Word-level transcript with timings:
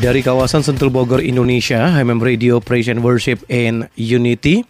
Dari 0.00 0.24
kawasan 0.24 0.64
Sentul 0.64 0.88
Bogor, 0.88 1.20
Indonesia, 1.20 1.76
HMM 1.92 2.24
Radio 2.24 2.56
Operation 2.56 3.04
Worship 3.04 3.44
and 3.52 3.84
Unity. 4.00 4.64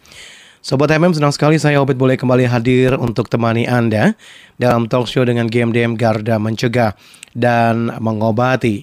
Sobat 0.59 0.91
HMM 0.91 1.15
senang 1.15 1.30
sekali 1.30 1.55
saya 1.55 1.79
Obet 1.79 1.95
boleh 1.95 2.19
kembali 2.19 2.51
hadir 2.51 2.98
untuk 2.98 3.30
temani 3.30 3.62
Anda 3.62 4.19
dalam 4.59 4.91
talk 4.91 5.07
show 5.07 5.23
dengan 5.23 5.47
GMDM 5.47 5.95
Garda 5.95 6.35
Mencegah 6.43 6.98
dan 7.30 7.95
Mengobati. 8.02 8.83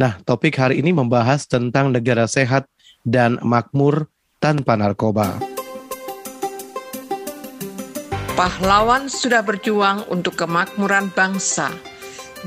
Nah, 0.00 0.16
topik 0.24 0.56
hari 0.56 0.80
ini 0.80 0.96
membahas 0.96 1.44
tentang 1.44 1.92
negara 1.92 2.24
sehat 2.24 2.64
dan 3.04 3.36
makmur 3.44 4.08
tanpa 4.40 4.80
narkoba. 4.80 5.44
Pahlawan 8.32 9.12
sudah 9.12 9.44
berjuang 9.44 10.08
untuk 10.08 10.40
kemakmuran 10.40 11.12
bangsa. 11.12 11.68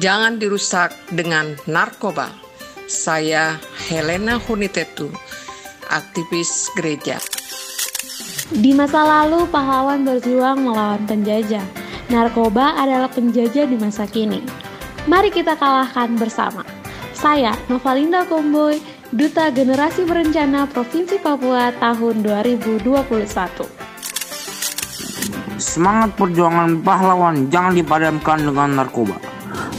Jangan 0.01 0.41
dirusak 0.41 0.97
dengan 1.13 1.53
narkoba. 1.69 2.44
Saya 2.85 3.57
Helena 3.89 4.37
Hunitetu, 4.37 5.09
aktivis 5.89 6.69
gereja. 6.77 7.17
Di 8.53 8.77
masa 8.77 9.01
lalu, 9.01 9.49
pahlawan 9.49 10.05
berjuang 10.05 10.61
melawan 10.61 11.01
penjajah. 11.09 11.65
Narkoba 12.13 12.77
adalah 12.77 13.09
penjajah 13.09 13.65
di 13.65 13.73
masa 13.81 14.05
kini. 14.05 14.45
Mari 15.09 15.33
kita 15.33 15.57
kalahkan 15.57 16.13
bersama. 16.13 16.61
Saya, 17.17 17.57
Novalinda 17.73 18.21
Komboy, 18.29 18.77
Duta 19.09 19.49
Generasi 19.49 20.05
Berencana 20.05 20.69
Provinsi 20.69 21.17
Papua 21.17 21.73
tahun 21.81 22.21
2021. 22.21 22.85
Semangat 25.57 26.13
perjuangan 26.13 26.85
pahlawan 26.85 27.49
jangan 27.49 27.73
dipadamkan 27.73 28.45
dengan 28.45 28.77
narkoba. 28.77 29.17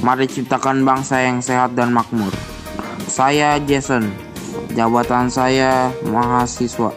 Mari 0.02 0.26
ciptakan 0.26 0.82
bangsa 0.82 1.22
yang 1.22 1.38
sehat 1.38 1.78
dan 1.78 1.94
makmur. 1.94 2.55
Saya 3.16 3.56
Jason, 3.64 4.12
jabatan 4.76 5.32
saya 5.32 5.88
mahasiswa. 6.04 6.92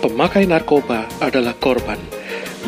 Pemakai 0.00 0.48
narkoba 0.48 1.04
adalah 1.20 1.52
korban. 1.52 2.00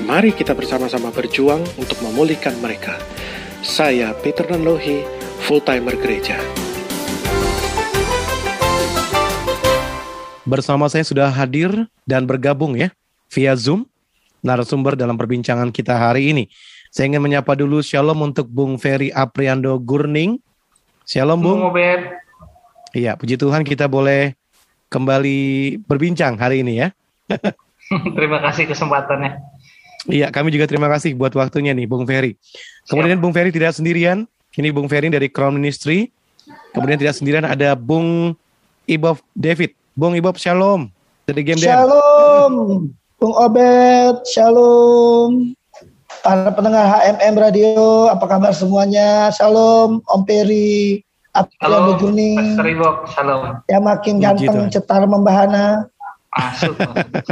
Mari 0.05 0.37
kita 0.37 0.53
bersama-sama 0.53 1.09
berjuang 1.09 1.65
untuk 1.81 1.97
memulihkan 2.05 2.53
mereka. 2.61 3.01
Saya 3.65 4.13
Peter 4.13 4.45
Nanlohi, 4.45 5.09
full-timer 5.49 5.97
gereja. 5.97 6.37
Bersama 10.45 10.85
saya 10.93 11.09
sudah 11.09 11.33
hadir 11.33 11.89
dan 12.05 12.29
bergabung 12.29 12.77
ya 12.77 12.93
via 13.33 13.57
Zoom 13.57 13.89
narasumber 14.45 15.01
dalam 15.01 15.17
perbincangan 15.17 15.73
kita 15.73 15.97
hari 15.97 16.29
ini. 16.29 16.45
Saya 16.93 17.09
ingin 17.09 17.25
menyapa 17.25 17.57
dulu 17.57 17.81
Shalom 17.81 18.21
untuk 18.21 18.53
Bung 18.53 18.77
Ferry 18.77 19.09
Apriando 19.17 19.81
Gurning. 19.81 20.45
Shalom 21.11 21.43
Bung. 21.43 21.59
Bung 21.59 21.75
Obed. 21.75 22.23
Iya, 22.95 23.19
puji 23.19 23.35
Tuhan 23.35 23.67
kita 23.67 23.91
boleh 23.91 24.39
kembali 24.95 25.83
berbincang 25.83 26.39
hari 26.39 26.63
ini 26.63 26.87
ya. 26.87 26.95
terima 28.17 28.39
kasih 28.39 28.71
kesempatannya. 28.71 29.43
Iya, 30.07 30.31
kami 30.31 30.55
juga 30.55 30.71
terima 30.71 30.87
kasih 30.87 31.19
buat 31.19 31.35
waktunya 31.35 31.75
nih 31.75 31.91
Bung 31.91 32.07
Ferry. 32.07 32.39
Kemudian 32.87 33.19
Siap. 33.19 33.23
Bung 33.27 33.35
Ferry 33.35 33.51
tidak 33.51 33.75
sendirian. 33.75 34.31
Ini 34.55 34.71
Bung 34.71 34.87
Ferry 34.87 35.11
dari 35.11 35.27
Crown 35.27 35.59
Ministry. 35.59 36.15
Kemudian 36.71 36.95
tidak 37.03 37.19
sendirian 37.19 37.43
ada 37.43 37.75
Bung 37.75 38.39
Ibob 38.87 39.19
David. 39.35 39.75
Bung 39.99 40.15
Ibob 40.15 40.39
Shalom 40.39 40.95
dari 41.27 41.43
Game 41.43 41.59
Shalom. 41.59 42.87
Bung 43.19 43.35
Obed, 43.35 44.23
Shalom. 44.31 45.59
Para 46.21 46.53
pendengar 46.53 46.85
HMM 47.01 47.35
Radio, 47.41 47.73
apa 48.13 48.29
kabar 48.29 48.53
semuanya? 48.53 49.33
Shalom, 49.33 50.05
Om 50.05 50.23
Peri, 50.29 51.01
Halo, 51.63 51.97
Juni. 51.97 52.37
Shalom. 53.09 53.65
Ya 53.71 53.79
makin 53.81 54.21
ganteng, 54.21 54.69
cetar 54.69 55.07
membahana. 55.09 55.89
Masuk. 56.31 56.77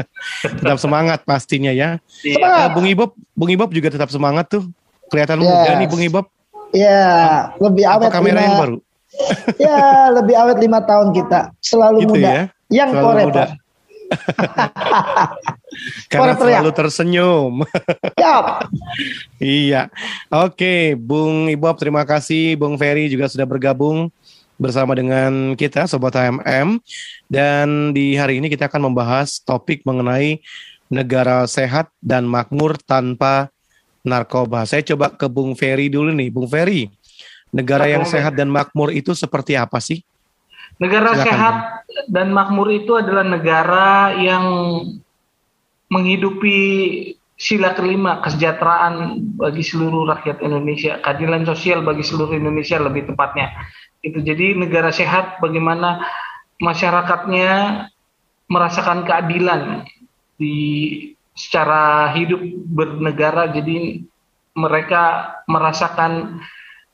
tetap 0.62 0.78
semangat 0.80 1.20
pastinya 1.28 1.68
ya. 1.68 2.00
Iya. 2.24 2.38
Semangat. 2.38 2.64
Uh, 2.64 2.68
Bung 2.72 2.86
Ibob, 2.88 3.10
Bung 3.36 3.50
Ibob 3.52 3.70
juga 3.74 3.92
tetap 3.92 4.08
semangat 4.08 4.48
tuh. 4.48 4.64
Kelihatan 5.12 5.42
yes. 5.42 5.46
muda 5.46 5.70
nih 5.76 5.88
Bung 5.90 6.02
Ibob. 6.04 6.26
Iya, 6.72 7.04
lebih 7.60 7.84
awet. 7.84 8.08
Apa 8.08 8.16
kamera 8.22 8.40
yang 8.40 8.56
baru? 8.56 8.76
ya, 9.68 10.12
lebih 10.14 10.34
awet 10.36 10.58
lima 10.62 10.80
tahun 10.84 11.12
kita. 11.12 11.52
Selalu 11.60 11.96
gitu 12.06 12.14
muda. 12.16 12.28
Ya? 12.28 12.42
Yang 12.70 12.90
Selalu 12.96 13.20
muda. 13.28 13.44
Karena 16.12 16.32
selalu 16.34 16.70
tersenyum. 16.72 17.52
Yap. 18.22 18.68
iya. 19.40 19.92
Oke, 20.32 20.96
Bung 20.96 21.52
Ibob 21.52 21.76
terima 21.76 22.08
kasih. 22.08 22.56
Bung 22.56 22.80
Ferry 22.80 23.12
juga 23.12 23.28
sudah 23.28 23.44
bergabung 23.44 24.08
bersama 24.58 24.96
dengan 24.96 25.54
kita 25.54 25.86
Sobat 25.86 26.16
HMM. 26.16 26.80
Dan 27.30 27.94
di 27.94 28.18
hari 28.18 28.42
ini 28.42 28.50
kita 28.50 28.66
akan 28.66 28.90
membahas 28.92 29.38
topik 29.44 29.84
mengenai 29.84 30.40
negara 30.88 31.44
sehat 31.44 31.92
dan 32.00 32.24
makmur 32.24 32.80
tanpa 32.80 33.52
narkoba. 34.02 34.64
Saya 34.64 34.80
coba 34.82 35.12
ke 35.12 35.28
Bung 35.28 35.52
Ferry 35.52 35.92
dulu 35.92 36.10
nih. 36.10 36.32
Bung 36.32 36.48
Ferry, 36.48 36.88
negara 37.52 37.86
yang 37.86 38.08
sehat 38.08 38.34
dan 38.34 38.48
makmur 38.48 38.90
itu 38.90 39.12
seperti 39.12 39.54
apa 39.54 39.78
sih? 39.78 40.00
Negara 40.78 41.10
Silakan, 41.14 41.26
sehat 41.26 41.56
dan 42.06 42.30
makmur 42.30 42.70
itu 42.70 42.94
adalah 42.94 43.26
negara 43.26 44.14
yang 44.14 44.44
menghidupi 45.90 46.58
sila 47.38 47.74
kelima 47.74 48.18
kesejahteraan 48.22 49.22
bagi 49.38 49.62
seluruh 49.62 50.06
rakyat 50.10 50.42
Indonesia, 50.42 50.98
keadilan 51.02 51.46
sosial 51.46 51.86
bagi 51.86 52.02
seluruh 52.02 52.34
Indonesia 52.34 52.78
lebih 52.78 53.10
tepatnya. 53.10 53.50
Itu 54.02 54.22
jadi 54.22 54.54
negara 54.54 54.94
sehat 54.94 55.42
bagaimana 55.42 56.02
masyarakatnya 56.62 57.86
merasakan 58.50 59.06
keadilan 59.06 59.86
di 60.38 60.54
secara 61.38 62.10
hidup 62.18 62.42
bernegara 62.66 63.50
jadi 63.54 64.02
mereka 64.58 65.34
merasakan 65.46 66.42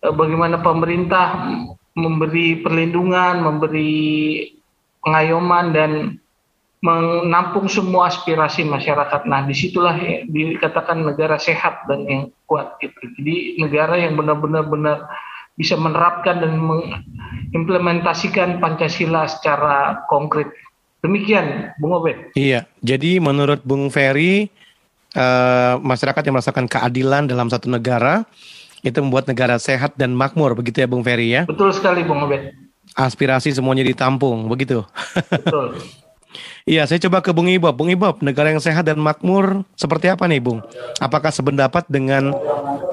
eh, 0.04 0.12
bagaimana 0.12 0.60
pemerintah 0.60 1.48
memberi 1.94 2.60
perlindungan, 2.60 3.42
memberi 3.42 3.94
pengayoman 5.02 5.66
dan 5.70 5.90
menampung 6.84 7.64
semua 7.64 8.12
aspirasi 8.12 8.68
masyarakat. 8.68 9.24
Nah, 9.24 9.48
di 9.48 9.56
situlah 9.56 9.96
dikatakan 10.28 11.00
negara 11.00 11.40
sehat 11.40 11.88
dan 11.88 12.04
yang 12.04 12.22
kuat 12.44 12.76
gitu. 12.84 13.08
Jadi 13.16 13.56
negara 13.56 13.96
yang 13.96 14.20
benar-benar 14.20 14.68
benar 14.68 15.08
bisa 15.56 15.80
menerapkan 15.80 16.44
dan 16.44 16.60
mengimplementasikan 16.60 18.60
Pancasila 18.60 19.24
secara 19.30 20.04
konkret. 20.12 20.52
Demikian, 21.00 21.72
Bung 21.80 21.96
Obed. 21.96 22.36
Iya, 22.36 22.68
jadi 22.84 23.16
menurut 23.16 23.64
Bung 23.64 23.88
Ferry, 23.88 24.52
uh, 25.16 25.80
masyarakat 25.80 26.20
yang 26.20 26.36
merasakan 26.36 26.68
keadilan 26.68 27.24
dalam 27.30 27.48
satu 27.48 27.70
negara 27.70 28.26
itu 28.84 29.00
membuat 29.00 29.24
negara 29.24 29.56
sehat 29.56 29.96
dan 29.96 30.12
makmur, 30.12 30.52
begitu 30.52 30.84
ya 30.84 30.86
Bung 30.86 31.00
Ferry 31.00 31.32
ya? 31.32 31.48
Betul 31.48 31.72
sekali 31.72 32.04
Bung 32.04 32.20
Obed. 32.20 32.52
Aspirasi 32.94 33.50
semuanya 33.50 33.82
ditampung, 33.82 34.46
begitu? 34.46 34.84
Betul. 35.32 35.74
Iya, 36.64 36.82
saya 36.88 36.98
coba 36.98 37.22
ke 37.22 37.30
Bung 37.30 37.46
Ibob. 37.46 37.76
Bung 37.76 37.92
Ibob, 37.92 38.18
negara 38.24 38.50
yang 38.50 38.58
sehat 38.58 38.88
dan 38.88 38.98
makmur 38.98 39.62
seperti 39.78 40.10
apa 40.10 40.24
nih, 40.26 40.42
Bung? 40.42 40.64
Apakah 40.98 41.30
sependapat 41.30 41.86
dengan 41.86 42.34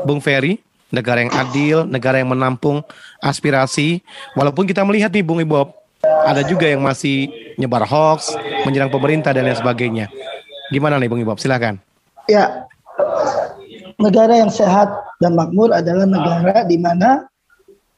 Bung 0.06 0.22
Ferry? 0.22 0.62
Negara 0.92 1.24
yang 1.24 1.32
adil, 1.32 1.88
negara 1.88 2.20
yang 2.20 2.30
menampung 2.30 2.84
aspirasi. 3.24 4.04
Walaupun 4.36 4.68
kita 4.68 4.84
melihat 4.84 5.10
nih, 5.10 5.24
Bung 5.24 5.40
Ibob, 5.40 5.72
ada 6.04 6.44
juga 6.44 6.68
yang 6.68 6.84
masih 6.84 7.32
nyebar 7.56 7.88
hoax, 7.88 8.36
menyerang 8.68 8.92
pemerintah 8.92 9.32
dan 9.32 9.48
lain 9.48 9.56
sebagainya. 9.56 10.12
Gimana 10.70 11.00
nih, 11.00 11.08
Bung 11.08 11.24
Ibob? 11.24 11.40
Silakan. 11.40 11.80
Ya, 12.28 12.68
negara 14.02 14.34
yang 14.42 14.52
sehat 14.52 14.90
dan 15.22 15.38
makmur 15.38 15.70
adalah 15.70 16.10
negara 16.10 16.66
di 16.66 16.76
mana 16.82 17.30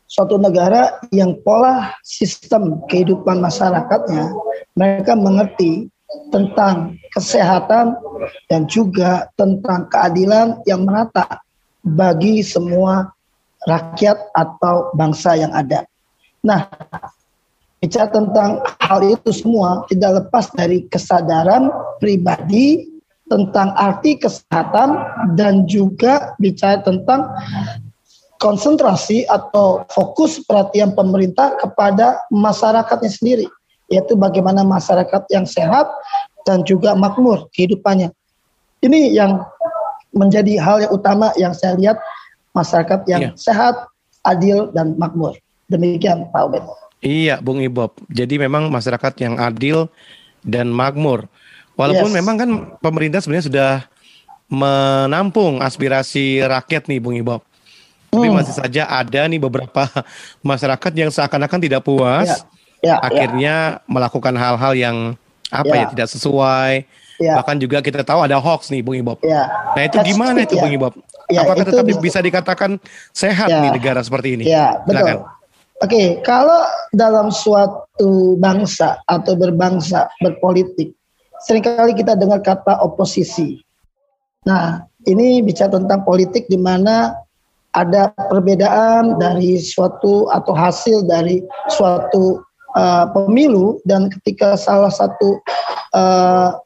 suatu 0.05 0.38
negara 0.38 1.00
yang 1.09 1.33
pola 1.41 1.95
sistem 2.05 2.83
kehidupan 2.91 3.41
masyarakatnya 3.41 4.29
mereka 4.77 5.17
mengerti 5.17 5.89
tentang 6.29 7.00
kesehatan 7.17 7.97
dan 8.51 8.69
juga 8.69 9.31
tentang 9.33 9.89
keadilan 9.89 10.61
yang 10.69 10.85
merata 10.85 11.41
bagi 11.81 12.45
semua 12.45 13.09
rakyat 13.65 14.17
atau 14.38 14.94
bangsa 14.94 15.33
yang 15.39 15.50
ada. 15.55 15.88
Nah, 16.44 16.67
bicara 17.81 18.11
tentang 18.11 18.61
hal 18.83 19.00
itu 19.01 19.29
semua 19.33 19.88
tidak 19.89 20.23
lepas 20.23 20.51
dari 20.53 20.85
kesadaran 20.91 21.73
pribadi 21.97 22.92
tentang 23.31 23.71
arti 23.79 24.19
kesehatan 24.19 24.99
dan 25.39 25.63
juga 25.65 26.35
bicara 26.37 26.83
tentang 26.83 27.31
konsentrasi 28.43 29.23
atau 29.31 29.87
fokus 29.87 30.43
perhatian 30.43 30.91
pemerintah 30.91 31.55
kepada 31.63 32.19
masyarakatnya 32.27 33.07
sendiri, 33.07 33.47
yaitu 33.87 34.19
bagaimana 34.19 34.67
masyarakat 34.67 35.23
yang 35.31 35.47
sehat 35.47 35.87
dan 36.43 36.67
juga 36.67 36.91
makmur 36.91 37.47
kehidupannya. 37.55 38.11
Ini 38.83 39.15
yang 39.15 39.39
menjadi 40.11 40.59
hal 40.59 40.83
yang 40.83 40.91
utama 40.91 41.31
yang 41.39 41.55
saya 41.55 41.79
lihat 41.79 41.97
masyarakat 42.51 43.07
yang 43.07 43.31
iya. 43.31 43.39
sehat, 43.39 43.87
adil 44.27 44.69
dan 44.75 44.99
makmur. 44.99 45.39
Demikian 45.71 46.27
Pak 46.35 46.51
Ubed. 46.51 46.63
Iya, 47.03 47.39
Bung 47.39 47.59
Ibob. 47.59 47.95
Jadi 48.11 48.39
memang 48.39 48.67
masyarakat 48.71 49.13
yang 49.19 49.35
adil 49.39 49.87
dan 50.43 50.71
makmur. 50.71 51.27
Walaupun 51.73 52.09
yes. 52.13 52.17
memang 52.21 52.35
kan 52.37 52.49
pemerintah 52.79 53.19
sebenarnya 53.19 53.47
sudah 53.49 53.71
menampung 54.45 55.57
aspirasi 55.57 56.45
rakyat 56.45 56.85
nih, 56.85 57.01
Bung 57.01 57.17
Ibob. 57.17 57.41
Tapi 58.13 58.29
hmm. 58.29 58.37
masih 58.37 58.53
saja 58.53 58.85
ada 58.85 59.25
nih 59.25 59.41
beberapa 59.41 59.89
masyarakat 60.45 60.91
yang 60.93 61.09
seakan-akan 61.09 61.59
tidak 61.65 61.81
puas, 61.81 62.45
ya, 62.85 62.93
ya, 62.93 62.95
akhirnya 63.01 63.55
ya. 63.81 63.89
melakukan 63.89 64.37
hal-hal 64.37 64.73
yang 64.77 64.97
apa 65.49 65.73
ya. 65.73 65.81
ya 65.81 65.85
tidak 65.89 66.07
sesuai. 66.13 66.85
Ya. 67.21 67.33
Bahkan 67.41 67.57
juga 67.61 67.81
kita 67.81 68.05
tahu 68.05 68.21
ada 68.21 68.37
hoax 68.37 68.69
nih, 68.69 68.85
Bung 68.85 68.97
Ibob. 68.97 69.17
Ya. 69.25 69.49
Nah 69.73 69.83
itu 69.85 69.97
That's 69.97 70.09
gimana 70.13 70.45
itu, 70.45 70.57
ya. 70.57 70.61
Bung 70.61 70.73
Ibob? 70.77 70.93
Ya, 71.31 71.41
Apakah 71.41 71.65
tetap 71.65 71.85
bisa 72.03 72.19
dikatakan 72.21 72.77
sehat 73.15 73.49
ya. 73.49 73.61
nih 73.65 73.71
negara 73.73 74.05
seperti 74.05 74.37
ini? 74.37 74.43
Ya, 74.45 74.77
betul. 74.85 75.01
Silakan. 75.01 75.17
Oke, 75.81 76.03
kalau 76.23 76.63
dalam 76.95 77.27
suatu 77.33 78.37
bangsa 78.39 79.01
atau 79.09 79.33
berbangsa, 79.35 80.07
berpolitik, 80.21 80.93
sering 81.43 81.63
kali 81.63 81.93
kita 81.95 82.15
dengar 82.15 82.39
kata 82.39 82.79
oposisi. 82.83 83.59
Nah, 84.43 84.83
ini 85.07 85.43
bicara 85.43 85.71
tentang 85.75 86.03
politik 86.03 86.47
di 86.51 86.59
mana 86.59 87.15
ada 87.73 88.11
perbedaan 88.29 89.17
dari 89.17 89.57
suatu 89.57 90.29
atau 90.29 90.53
hasil 90.53 91.03
dari 91.09 91.41
suatu 91.73 92.43
uh, 92.77 93.05
pemilu 93.11 93.81
dan 93.87 94.11
ketika 94.19 94.53
salah 94.59 94.93
satu 94.93 95.41
uh, 95.95 96.59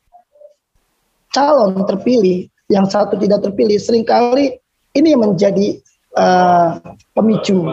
calon 1.32 1.86
terpilih, 1.88 2.50
yang 2.68 2.86
satu 2.90 3.16
tidak 3.16 3.46
terpilih, 3.46 3.80
sering 3.80 4.04
kali 4.04 4.60
ini 4.98 5.16
menjadi 5.16 5.80
uh, 6.20 6.82
pemicu 7.16 7.64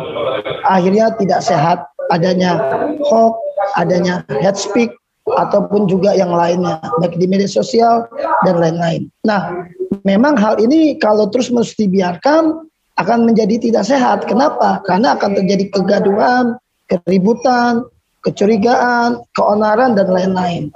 akhirnya 0.69 1.11
tidak 1.19 1.41
sehat 1.43 1.79
adanya 2.13 2.61
hoax, 3.09 3.35
adanya 3.81 4.23
head 4.29 4.55
speak 4.55 4.93
ataupun 5.25 5.89
juga 5.89 6.13
yang 6.13 6.29
lainnya 6.29 6.77
baik 7.01 7.17
di 7.17 7.25
media 7.25 7.49
sosial 7.49 8.05
dan 8.45 8.61
lain-lain. 8.61 9.09
Nah, 9.25 9.65
memang 10.05 10.37
hal 10.37 10.61
ini 10.61 11.01
kalau 11.01 11.33
terus 11.33 11.49
menerus 11.49 11.73
dibiarkan 11.81 12.69
akan 13.01 13.19
menjadi 13.25 13.57
tidak 13.57 13.89
sehat. 13.89 14.29
Kenapa? 14.29 14.85
Karena 14.85 15.17
akan 15.17 15.33
terjadi 15.33 15.73
kegaduhan, 15.73 16.61
keributan, 16.87 17.89
kecurigaan, 18.21 19.25
keonaran 19.33 19.97
dan 19.97 20.13
lain-lain. 20.13 20.69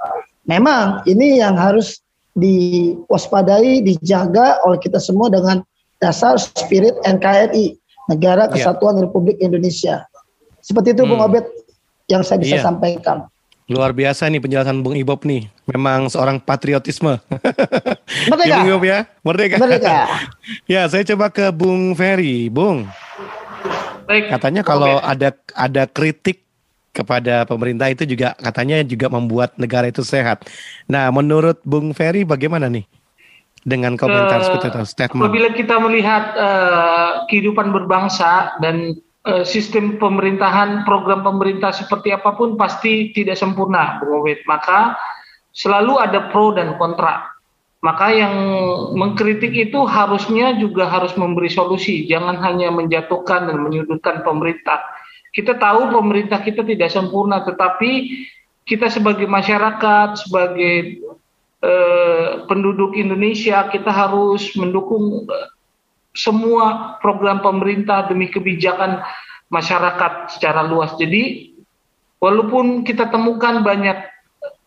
Memang 0.49 1.05
ini 1.05 1.37
yang 1.37 1.53
harus 1.53 2.01
diwaspadai, 2.33 3.85
dijaga 3.85 4.57
oleh 4.65 4.81
kita 4.81 4.97
semua 4.97 5.29
dengan 5.29 5.61
dasar 6.01 6.41
spirit 6.41 6.97
NKRI, 7.05 7.77
Negara 8.09 8.49
iya. 8.49 8.53
Kesatuan 8.57 8.97
yeah. 8.97 9.03
Republik 9.05 9.37
Indonesia. 9.37 9.95
Seperti 10.65 10.97
itu 10.97 11.05
hmm. 11.05 11.11
Bung 11.13 11.21
Obed 11.21 11.45
yang 12.09 12.25
saya 12.25 12.41
bisa 12.41 12.57
yeah. 12.57 12.65
sampaikan. 12.65 13.29
Luar 13.69 13.93
biasa 13.93 14.25
nih 14.33 14.41
penjelasan 14.41 14.81
Bung 14.81 14.97
Ibob 14.97 15.21
nih. 15.29 15.45
Memang 15.69 16.09
seorang 16.09 16.41
patriotisme. 16.41 17.21
Merdeka. 18.29 18.49
ya, 18.49 18.55
Bung 18.57 18.69
Ibob 18.73 18.83
ya. 18.83 18.99
Merdeka. 19.21 19.55
Merdeka. 19.61 19.97
ya, 20.73 20.81
saya 20.89 21.05
coba 21.13 21.29
ke 21.29 21.53
Bung 21.53 21.93
Ferry. 21.93 22.49
Bung. 22.49 22.89
Baik. 24.09 24.33
Katanya 24.33 24.65
kalau 24.65 24.97
ada 24.97 25.37
ada 25.53 25.85
kritik 25.85 26.41
kepada 26.89 27.45
pemerintah 27.45 27.93
itu 27.93 28.09
juga 28.09 28.33
katanya 28.41 28.81
juga 28.81 29.05
membuat 29.13 29.53
negara 29.61 29.85
itu 29.85 30.01
sehat. 30.01 30.49
Nah, 30.89 31.13
menurut 31.13 31.61
Bung 31.61 31.93
Ferry 31.93 32.25
bagaimana 32.25 32.67
nih? 32.67 32.89
dengan 33.67 33.99
komentar 33.99 34.39
uh, 34.39 34.45
seperti 34.45 34.71
itu 34.71 34.79
statement. 34.87 35.27
Apabila 35.27 35.49
kita 35.51 35.75
melihat 35.83 36.31
uh, 36.39 37.27
kehidupan 37.27 37.75
berbangsa 37.75 38.55
dan 38.63 38.95
uh, 39.25 39.43
sistem 39.43 39.97
pemerintahan, 39.97 40.83
program 40.87 41.25
pemerintah 41.25 41.73
seperti 41.73 42.13
apa 42.13 42.37
pun 42.37 42.55
pasti 42.55 43.11
tidak 43.11 43.35
sempurna, 43.35 43.99
Bung 43.99 44.23
Obed. 44.23 44.45
Maka 44.47 44.95
selalu 45.51 45.99
ada 45.99 46.29
pro 46.29 46.53
dan 46.55 46.77
kontra. 46.77 47.27
Maka 47.79 48.11
yang 48.11 48.35
mengkritik 48.99 49.55
itu 49.55 49.87
harusnya 49.87 50.51
juga 50.59 50.91
harus 50.91 51.15
memberi 51.15 51.47
solusi, 51.47 52.03
jangan 52.11 52.35
hanya 52.43 52.75
menjatuhkan 52.75 53.47
dan 53.47 53.63
menyudutkan 53.63 54.19
pemerintah. 54.19 54.83
Kita 55.31 55.55
tahu 55.55 55.87
pemerintah 55.87 56.43
kita 56.43 56.67
tidak 56.67 56.91
sempurna, 56.91 57.39
tetapi 57.39 58.19
kita 58.67 58.91
sebagai 58.91 59.31
masyarakat, 59.31 60.27
sebagai 60.27 60.99
Eh, 61.59 62.47
penduduk 62.47 62.95
Indonesia 62.95 63.67
kita 63.67 63.91
harus 63.91 64.47
mendukung 64.55 65.27
eh, 65.27 65.47
semua 66.13 66.97
program 66.99 67.39
pemerintah 67.39 68.09
demi 68.09 68.29
kebijakan 68.29 69.01
masyarakat 69.49 70.33
secara 70.37 70.65
luas. 70.65 70.93
Jadi 70.97 71.53
walaupun 72.21 72.85
kita 72.85 73.09
temukan 73.09 73.61
banyak 73.61 74.09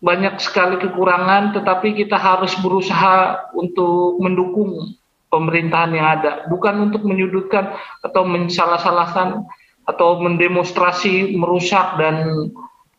banyak 0.03 0.35
sekali 0.43 0.83
kekurangan, 0.83 1.55
tetapi 1.55 1.95
kita 1.95 2.19
harus 2.19 2.51
berusaha 2.59 3.47
untuk 3.55 4.19
mendukung 4.19 4.99
pemerintahan 5.31 5.95
yang 5.95 6.09
ada, 6.19 6.45
bukan 6.51 6.91
untuk 6.91 7.07
menyudutkan 7.07 7.71
atau 8.03 8.27
mensalah-salahkan 8.27 9.47
atau 9.87 10.19
mendemonstrasi, 10.19 11.39
merusak 11.39 11.97
dan 12.03 12.51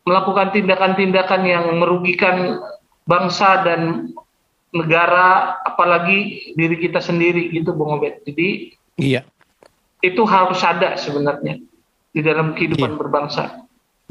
melakukan 0.08 0.52
tindakan-tindakan 0.56 1.42
yang 1.44 1.64
merugikan 1.76 2.60
bangsa 3.04 3.60
dan 3.64 4.12
negara 4.74 5.56
apalagi 5.62 6.50
diri 6.58 6.76
kita 6.76 6.98
sendiri 6.98 7.48
gitu 7.54 7.70
Bung 7.72 7.94
Obed. 7.94 8.26
Jadi 8.26 8.74
iya. 8.98 9.22
Itu 10.04 10.28
harus 10.28 10.60
ada 10.60 10.98
sebenarnya 11.00 11.62
di 12.12 12.20
dalam 12.20 12.52
kehidupan 12.52 12.92
iya. 12.92 12.98
berbangsa. 12.98 13.42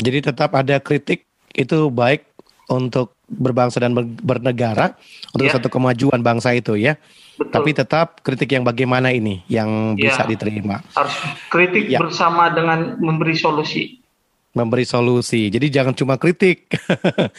Jadi 0.01 0.33
tetap 0.33 0.57
ada 0.57 0.81
kritik 0.81 1.27
itu 1.53 1.91
baik 1.93 2.25
untuk 2.71 3.13
berbangsa 3.29 3.77
dan 3.77 3.93
bernegara 4.23 4.97
untuk 5.35 5.45
ya. 5.45 5.53
satu 5.53 5.69
kemajuan 5.69 6.23
bangsa 6.23 6.55
itu 6.55 6.79
ya. 6.79 6.97
Betul. 7.37 7.49
Tapi 7.49 7.69
tetap 7.73 8.07
kritik 8.25 8.49
yang 8.53 8.65
bagaimana 8.65 9.13
ini 9.13 9.45
yang 9.49 9.93
ya. 9.99 10.09
bisa 10.09 10.23
diterima. 10.25 10.81
Harus 10.97 11.13
kritik 11.53 11.91
ya. 11.91 12.01
bersama 12.01 12.49
dengan 12.49 12.97
memberi 12.97 13.37
solusi 13.37 14.02
memberi 14.53 14.85
solusi. 14.85 15.49
Jadi 15.49 15.73
jangan 15.73 15.97
cuma 15.97 16.15
kritik, 16.21 16.69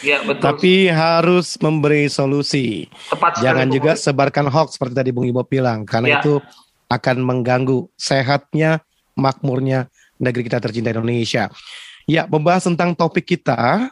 ya, 0.03 0.21
betul. 0.29 0.43
tapi 0.43 0.91
harus 0.91 1.55
memberi 1.63 2.11
solusi. 2.11 2.91
Tepat 3.09 3.39
jangan 3.39 3.71
juga 3.71 3.95
sebarkan 3.95 4.51
hoax 4.51 4.75
seperti 4.75 4.95
tadi 4.99 5.11
Bung 5.15 5.31
Ibo 5.31 5.47
bilang, 5.47 5.87
karena 5.87 6.19
ya. 6.19 6.21
itu 6.21 6.43
akan 6.91 7.17
mengganggu 7.23 7.87
sehatnya, 7.95 8.83
makmurnya 9.15 9.87
negeri 10.19 10.51
kita 10.51 10.59
tercinta 10.59 10.91
Indonesia. 10.91 11.49
Ya, 12.05 12.27
membahas 12.29 12.67
tentang 12.67 12.93
topik 12.93 13.25
kita, 13.25 13.89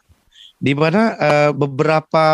di 0.58 0.74
mana 0.74 1.14
uh, 1.16 1.50
beberapa 1.54 2.26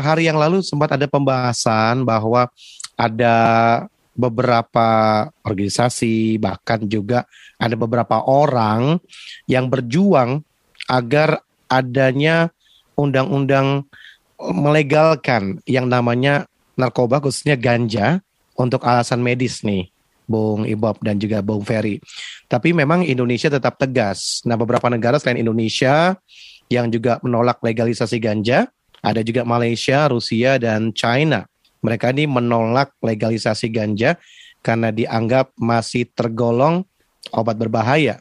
hari 0.00 0.30
yang 0.30 0.38
lalu 0.38 0.62
sempat 0.62 0.94
ada 0.94 1.06
pembahasan 1.10 2.06
bahwa 2.06 2.46
ada 2.94 3.36
beberapa 4.18 4.88
organisasi 5.46 6.42
bahkan 6.42 6.82
juga 6.90 7.22
ada 7.54 7.78
beberapa 7.78 8.18
orang 8.26 8.98
yang 9.46 9.70
berjuang 9.70 10.42
agar 10.90 11.38
adanya 11.70 12.50
undang-undang 12.98 13.86
melegalkan 14.42 15.62
yang 15.70 15.86
namanya 15.86 16.50
narkoba 16.74 17.22
khususnya 17.22 17.54
ganja 17.54 18.18
untuk 18.58 18.82
alasan 18.82 19.22
medis 19.22 19.62
nih 19.62 19.86
Bung 20.26 20.66
Ibob 20.66 20.98
dan 21.00 21.16
juga 21.16 21.40
Bung 21.40 21.62
Ferry. 21.62 22.02
Tapi 22.50 22.74
memang 22.76 23.00
Indonesia 23.06 23.48
tetap 23.48 23.80
tegas. 23.80 24.44
Nah, 24.44 24.60
beberapa 24.60 24.84
negara 24.92 25.16
selain 25.16 25.40
Indonesia 25.40 26.20
yang 26.68 26.92
juga 26.92 27.16
menolak 27.24 27.64
legalisasi 27.64 28.20
ganja, 28.20 28.68
ada 29.00 29.24
juga 29.24 29.48
Malaysia, 29.48 30.04
Rusia 30.10 30.60
dan 30.60 30.92
China 30.92 31.48
mereka 31.84 32.10
ini 32.10 32.26
menolak 32.26 32.94
legalisasi 33.02 33.70
ganja 33.70 34.18
karena 34.62 34.90
dianggap 34.90 35.54
masih 35.54 36.06
tergolong 36.12 36.82
obat 37.30 37.54
berbahaya 37.58 38.18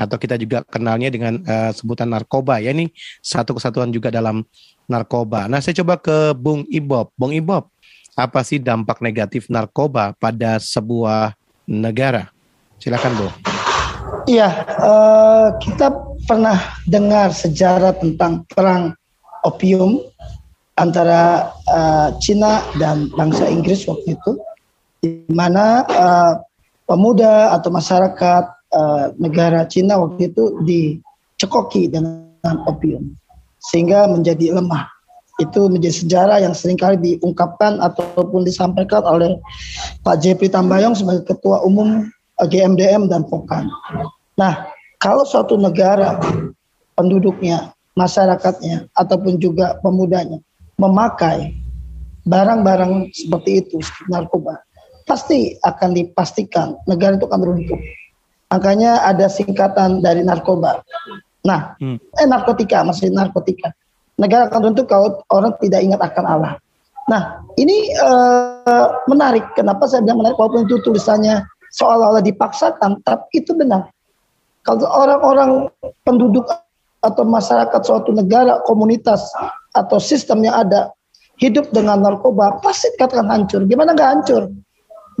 atau 0.00 0.16
kita 0.16 0.40
juga 0.40 0.64
kenalnya 0.64 1.12
dengan 1.12 1.44
uh, 1.44 1.70
sebutan 1.76 2.08
narkoba 2.08 2.56
ya 2.56 2.72
ini 2.72 2.88
satu 3.20 3.60
kesatuan 3.60 3.92
juga 3.92 4.08
dalam 4.08 4.40
narkoba. 4.88 5.46
Nah, 5.46 5.60
saya 5.60 5.76
coba 5.84 6.00
ke 6.00 6.32
Bung 6.34 6.64
Ibob. 6.72 7.12
Bung 7.14 7.30
Ibob, 7.36 7.68
apa 8.16 8.40
sih 8.42 8.58
dampak 8.58 8.98
negatif 9.04 9.46
narkoba 9.52 10.16
pada 10.16 10.56
sebuah 10.58 11.36
negara. 11.68 12.32
Silakan 12.80 13.12
Bu. 13.14 13.28
Iya, 14.26 14.48
uh, 14.80 15.48
kita 15.62 15.92
pernah 16.24 16.58
dengar 16.88 17.30
sejarah 17.30 17.94
tentang 18.00 18.42
perang 18.48 18.96
opium 19.44 20.00
antara 20.80 21.52
uh, 21.68 22.08
Cina 22.16 22.64
dan 22.80 23.12
bangsa 23.12 23.44
Inggris 23.44 23.84
waktu 23.84 24.16
itu, 24.16 24.32
di 25.04 25.28
mana 25.28 25.84
uh, 25.92 26.32
pemuda 26.88 27.52
atau 27.52 27.68
masyarakat 27.68 28.44
uh, 28.72 29.12
negara 29.20 29.68
Cina 29.68 30.00
waktu 30.00 30.32
itu 30.32 30.64
dicekoki 30.64 31.92
dengan 31.92 32.64
opium 32.64 33.12
sehingga 33.60 34.08
menjadi 34.08 34.56
lemah. 34.56 34.88
Itu 35.40 35.72
menjadi 35.72 36.04
sejarah 36.04 36.38
yang 36.44 36.52
sering 36.52 36.76
kali 36.76 37.00
diungkapkan 37.00 37.80
ataupun 37.80 38.44
disampaikan 38.44 39.04
oleh 39.04 39.40
Pak 40.04 40.20
JP 40.20 40.52
Tambayong 40.52 40.92
sebagai 40.92 41.24
Ketua 41.32 41.64
Umum 41.64 42.08
GMDM 42.40 43.08
dan 43.08 43.24
POKAN. 43.24 43.68
Nah, 44.36 44.68
kalau 45.00 45.24
suatu 45.24 45.56
negara 45.56 46.20
penduduknya, 46.92 47.72
masyarakatnya, 47.96 48.88
ataupun 48.96 49.40
juga 49.40 49.80
pemudanya 49.80 50.40
memakai 50.80 51.52
barang-barang 52.24 53.12
seperti 53.12 53.50
itu, 53.64 53.76
narkoba, 54.08 54.56
pasti 55.04 55.56
akan 55.60 55.92
dipastikan 55.92 56.76
negara 56.88 57.20
itu 57.20 57.28
akan 57.28 57.42
runtuh. 57.44 57.80
Makanya 58.50 59.04
ada 59.06 59.30
singkatan 59.30 60.02
dari 60.02 60.24
narkoba. 60.24 60.82
Nah, 61.46 61.76
hmm. 61.78 62.00
eh 62.18 62.26
narkotika, 62.26 62.82
maksudnya 62.82 63.24
narkotika. 63.24 63.70
Negara 64.18 64.48
akan 64.48 64.72
runtuh 64.72 64.84
kalau 64.88 65.22
orang 65.32 65.54
tidak 65.62 65.80
ingat 65.80 66.00
akan 66.00 66.24
Allah. 66.26 66.52
Nah, 67.08 67.42
ini 67.56 67.90
uh, 68.02 69.00
menarik. 69.08 69.42
Kenapa 69.56 69.88
saya 69.88 70.04
bilang 70.04 70.20
menarik? 70.20 70.36
Walaupun 70.36 70.68
itu 70.68 70.78
tulisannya 70.84 71.42
seolah-olah 71.72 72.22
dipaksakan, 72.22 73.00
tapi 73.06 73.42
itu 73.42 73.54
benar. 73.56 73.88
Kalau 74.66 74.84
orang-orang 74.84 75.72
penduduk 76.04 76.44
atau 77.00 77.24
masyarakat 77.24 77.80
suatu 77.80 78.12
negara, 78.12 78.60
komunitas 78.68 79.32
atau 79.76 79.98
sistem 80.02 80.42
yang 80.44 80.56
ada 80.66 80.90
hidup 81.40 81.72
dengan 81.72 82.04
narkoba, 82.04 82.60
pasti 82.60 82.92
dikatakan 82.96 83.26
hancur. 83.26 83.64
Gimana 83.64 83.96
nggak 83.96 84.10
hancur? 84.20 84.42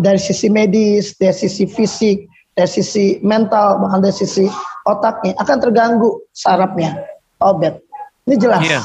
Dari 0.00 0.20
sisi 0.20 0.48
medis, 0.48 1.16
dari 1.16 1.32
sisi 1.36 1.64
fisik, 1.68 2.24
dari 2.56 2.68
sisi 2.68 3.20
mental, 3.24 3.80
bahkan 3.80 4.04
dari 4.04 4.16
sisi 4.16 4.44
otaknya 4.88 5.36
akan 5.40 5.56
terganggu 5.60 6.20
sarafnya, 6.36 6.96
obat. 7.40 7.80
Ini 8.28 8.36
jelas. 8.36 8.62
Iya. 8.62 8.82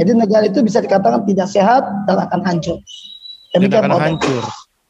Jadi 0.00 0.10
negara 0.16 0.44
itu 0.48 0.64
bisa 0.64 0.80
dikatakan 0.80 1.22
tidak 1.28 1.48
sehat 1.52 1.84
dan 2.08 2.16
akan 2.16 2.40
hancur. 2.42 2.80
Demikian 3.54 3.86
akan 3.86 4.16
hancur. 4.16 4.42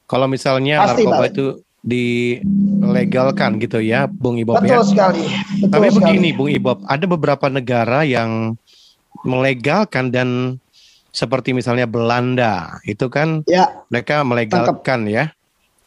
Kalau 0.07 0.27
misalnya 0.27 0.83
Pasti, 0.87 1.07
narkoba 1.07 1.27
itu 1.31 1.47
dilegalkan 1.81 3.57
gitu 3.57 3.81
ya, 3.81 4.05
Bung 4.07 4.37
Ibob 4.37 4.61
Betul 4.61 4.85
ya. 4.85 4.85
sekali. 4.85 5.25
Betul 5.65 5.71
Tapi 5.73 5.87
sekali. 5.91 5.97
begini, 5.97 6.29
Bung 6.37 6.51
Ibob, 6.53 6.79
ada 6.87 7.05
beberapa 7.09 7.47
negara 7.49 8.05
yang 8.05 8.57
melegalkan 9.27 10.09
dan 10.13 10.59
seperti 11.11 11.51
misalnya 11.51 11.91
Belanda, 11.91 12.79
itu 12.87 13.11
kan 13.11 13.43
ya. 13.45 13.67
mereka 13.91 14.23
melegalkan 14.23 14.79
Tangkap. 14.79 15.11
ya 15.11 15.25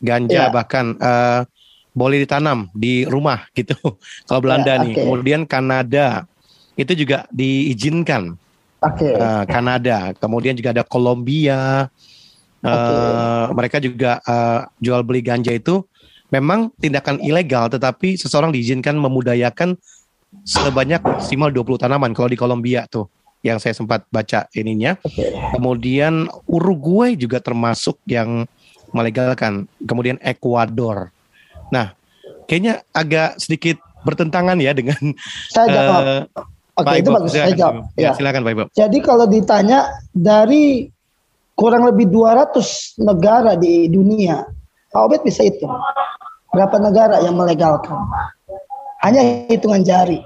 ganja 0.03 0.41
ya. 0.47 0.51
bahkan 0.51 0.99
uh, 0.99 1.47
boleh 1.95 2.27
ditanam 2.27 2.67
di 2.75 3.07
rumah 3.07 3.47
gitu. 3.55 3.75
Kalau 4.27 4.41
Belanda 4.43 4.75
ya, 4.75 4.83
nih, 4.83 4.93
kemudian 4.99 5.47
Kanada 5.47 6.27
itu 6.75 6.91
juga 6.93 7.23
diizinkan. 7.31 8.35
Okay. 8.83 9.15
Uh, 9.15 9.47
Kanada, 9.47 10.11
kemudian 10.19 10.59
juga 10.59 10.75
ada 10.75 10.83
Kolombia, 10.83 11.87
Uh, 12.63 13.51
mereka 13.51 13.75
juga 13.83 14.23
uh, 14.23 14.63
jual 14.79 15.03
beli 15.03 15.19
ganja 15.19 15.51
itu 15.51 15.83
memang 16.31 16.71
tindakan 16.79 17.19
ilegal, 17.19 17.67
tetapi 17.67 18.15
seseorang 18.15 18.55
diizinkan 18.55 18.95
memudayakan 18.95 19.75
sebanyak 20.41 21.01
maksimal 21.05 21.53
20 21.53 21.83
tanaman. 21.85 22.11
Kalau 22.17 22.29
di 22.29 22.37
Kolombia 22.39 22.89
tuh, 22.89 23.05
yang 23.43 23.59
saya 23.59 23.75
sempat 23.75 24.07
baca 24.09 24.47
ininya. 24.55 24.97
Kemudian 25.53 26.31
Uruguay 26.47 27.13
juga 27.13 27.43
termasuk 27.43 27.99
yang 28.09 28.47
melegalkan. 28.95 29.69
Kemudian 29.83 30.17
Ekuador. 30.23 31.11
Nah, 31.69 31.93
kayaknya 32.47 32.81
agak 32.95 33.37
sedikit 33.37 33.77
bertentangan 34.07 34.57
ya 34.63 34.71
dengan. 34.71 34.99
Saya 35.51 35.67
jawab. 35.69 36.01
Uh, 36.01 36.23
Oke, 36.73 36.89
okay, 36.89 36.97
itu 37.05 37.09
bagus. 37.13 37.29
Saya 37.35 37.53
jawab. 37.53 37.75
Ya, 37.93 38.09
ya. 38.09 38.11
silakan 38.17 38.41
Pak 38.41 38.51
Ibu. 38.55 38.63
Jadi 38.73 38.97
kalau 39.03 39.25
ditanya 39.29 39.79
dari 40.09 40.89
kurang 41.53 41.85
lebih 41.85 42.09
200 42.09 43.03
negara 43.03 43.53
di 43.59 43.91
dunia. 43.91 44.41
Pak 44.89 45.01
Obed 45.03 45.21
bisa 45.21 45.45
itu. 45.45 45.65
Berapa 46.53 46.77
negara 46.77 47.21
yang 47.21 47.33
melegalkan? 47.33 47.97
Hanya 49.03 49.51
hitungan 49.51 49.83
jari. 49.83 50.23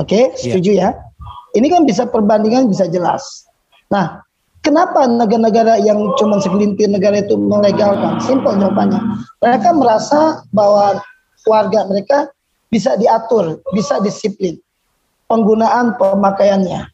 Oke, 0.00 0.10
okay, 0.10 0.22
iya. 0.34 0.40
setuju 0.40 0.70
yeah. 0.74 0.92
ya? 0.96 1.00
Ini 1.54 1.66
kan 1.70 1.86
bisa 1.86 2.08
perbandingan 2.10 2.66
bisa 2.66 2.90
jelas. 2.90 3.46
Nah, 3.92 4.24
kenapa 4.64 5.06
negara-negara 5.06 5.78
yang 5.84 6.00
cuma 6.18 6.42
segelintir 6.42 6.90
negara 6.90 7.22
itu 7.22 7.38
melegalkan? 7.38 8.18
Simpel 8.24 8.58
jawabannya. 8.58 8.98
Mereka 9.38 9.70
merasa 9.76 10.42
bahwa 10.50 10.98
warga 11.46 11.86
mereka 11.86 12.32
bisa 12.72 12.98
diatur, 12.98 13.62
bisa 13.70 14.02
disiplin. 14.02 14.58
Penggunaan 15.30 15.94
pemakaiannya, 15.94 16.90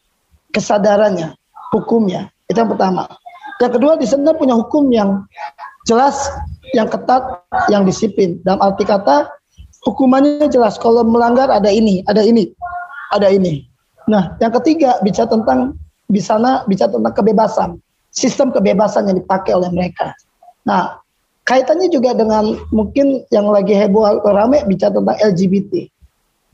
kesadarannya, 0.52 1.32
hukumnya. 1.73 2.28
Itu 2.52 2.61
yang 2.61 2.70
pertama. 2.76 3.09
Yang 3.64 3.73
kedua 3.80 3.92
di 3.97 4.04
sana 4.04 4.37
punya 4.37 4.56
hukum 4.61 4.92
yang 4.92 5.25
jelas, 5.88 6.28
yang 6.76 6.88
ketat, 6.88 7.23
yang 7.73 7.88
disiplin. 7.88 8.37
Dalam 8.44 8.61
arti 8.61 8.85
kata 8.85 9.39
hukumannya 9.84 10.49
jelas. 10.50 10.76
Kalau 10.76 11.04
melanggar 11.04 11.49
ada 11.49 11.68
ini, 11.68 12.04
ada 12.06 12.20
ini, 12.25 12.50
ada 13.12 13.28
ini. 13.28 13.64
Nah, 14.10 14.34
yang 14.42 14.52
ketiga 14.60 14.99
bicara 15.04 15.28
tentang 15.30 15.78
di 16.10 16.18
sana 16.18 16.66
bicara 16.66 16.90
tentang 16.90 17.14
kebebasan, 17.14 17.70
sistem 18.10 18.50
kebebasan 18.50 19.06
yang 19.06 19.16
dipakai 19.22 19.54
oleh 19.54 19.70
mereka. 19.70 20.10
Nah, 20.66 20.99
kaitannya 21.46 21.88
juga 21.88 22.12
dengan 22.12 22.58
mungkin 22.75 23.22
yang 23.30 23.49
lagi 23.49 23.72
heboh 23.72 24.25
rame 24.26 24.66
bicara 24.66 24.99
tentang 24.99 25.16
LGBT. 25.20 25.87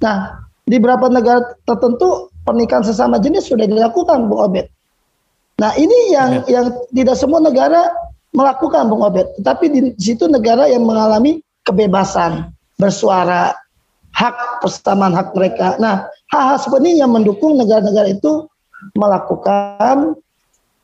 Nah, 0.04 0.44
di 0.68 0.76
beberapa 0.76 1.08
negara 1.08 1.40
tertentu 1.64 2.28
pernikahan 2.44 2.84
sesama 2.84 3.16
jenis 3.18 3.48
sudah 3.48 3.64
dilakukan, 3.64 4.28
Bu 4.28 4.38
Obed. 4.44 4.68
Nah 5.56 5.72
ini 5.80 6.12
yang 6.12 6.44
ya. 6.44 6.60
yang 6.60 6.66
tidak 6.92 7.16
semua 7.16 7.40
negara 7.40 7.88
melakukan 8.36 8.92
Bung 8.92 9.00
Obed, 9.00 9.24
tapi 9.40 9.72
di 9.72 9.80
situ 9.96 10.28
negara 10.28 10.68
yang 10.68 10.84
mengalami 10.84 11.40
kebebasan 11.64 12.52
bersuara, 12.76 13.56
hak 14.16 14.64
persamaan 14.64 15.12
hak 15.12 15.32
mereka. 15.36 15.76
Nah 15.76 16.08
hal-hal 16.32 16.56
seperti 16.60 16.92
ini 16.92 17.04
yang 17.04 17.12
mendukung 17.12 17.56
negara-negara 17.60 18.16
itu 18.16 18.48
melakukan 18.96 20.16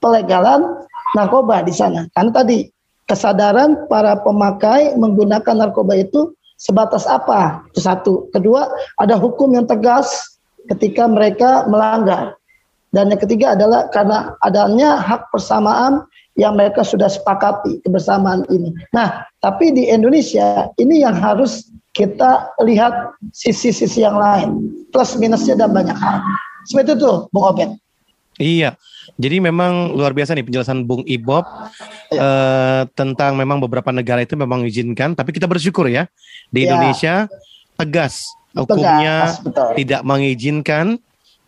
pelegalan 0.01 0.85
narkoba 1.17 1.65
di 1.65 1.73
sana. 1.73 2.09
Karena 2.17 2.33
tadi 2.33 2.69
kesadaran 3.09 3.89
para 3.89 4.17
pemakai 4.21 4.97
menggunakan 4.97 5.69
narkoba 5.69 5.97
itu 6.01 6.33
sebatas 6.57 7.05
apa? 7.05 7.63
Itu 7.73 7.81
satu. 7.85 8.13
Kedua, 8.33 8.69
ada 8.99 9.19
hukum 9.19 9.53
yang 9.53 9.69
tegas 9.69 10.39
ketika 10.73 11.07
mereka 11.11 11.67
melanggar. 11.69 12.39
Dan 12.93 13.09
yang 13.09 13.21
ketiga 13.25 13.57
adalah 13.57 13.89
karena 13.89 14.37
adanya 14.45 15.01
hak 15.01 15.33
persamaan 15.33 16.05
yang 16.37 16.57
mereka 16.57 16.85
sudah 16.85 17.09
sepakati 17.09 17.81
kebersamaan 17.85 18.45
ini. 18.53 18.73
Nah, 18.93 19.25
tapi 19.41 19.73
di 19.73 19.89
Indonesia 19.89 20.69
ini 20.77 21.01
yang 21.01 21.17
harus 21.17 21.73
kita 21.93 22.57
lihat 22.65 23.17
sisi-sisi 23.33 24.01
yang 24.01 24.17
lain, 24.17 24.61
plus 24.93 25.17
minusnya 25.21 25.57
dan 25.57 25.73
banyak 25.73 25.97
hal. 25.97 26.25
Seperti 26.65 26.97
itu, 26.97 27.29
Bung 27.29 27.45
Obed. 27.45 27.71
Iya, 28.41 28.81
jadi 29.21 29.45
memang 29.45 29.93
luar 29.93 30.17
biasa 30.17 30.33
nih 30.33 30.43
penjelasan 30.49 30.89
Bung 30.89 31.05
Ibob 31.05 31.45
ya. 32.09 32.17
uh, 32.17 32.83
tentang 32.97 33.37
memang 33.37 33.61
beberapa 33.61 33.93
negara 33.93 34.25
itu 34.25 34.35
memang 34.41 34.65
mengizinkan, 34.65 35.13
tapi 35.13 35.37
kita 35.37 35.45
bersyukur 35.45 35.85
ya 35.93 36.09
di 36.49 36.65
ya. 36.65 36.73
Indonesia 36.73 37.15
tegas 37.77 38.25
hukumnya 38.57 39.37
tegas, 39.37 39.77
tidak 39.77 40.01
mengizinkan 40.09 40.97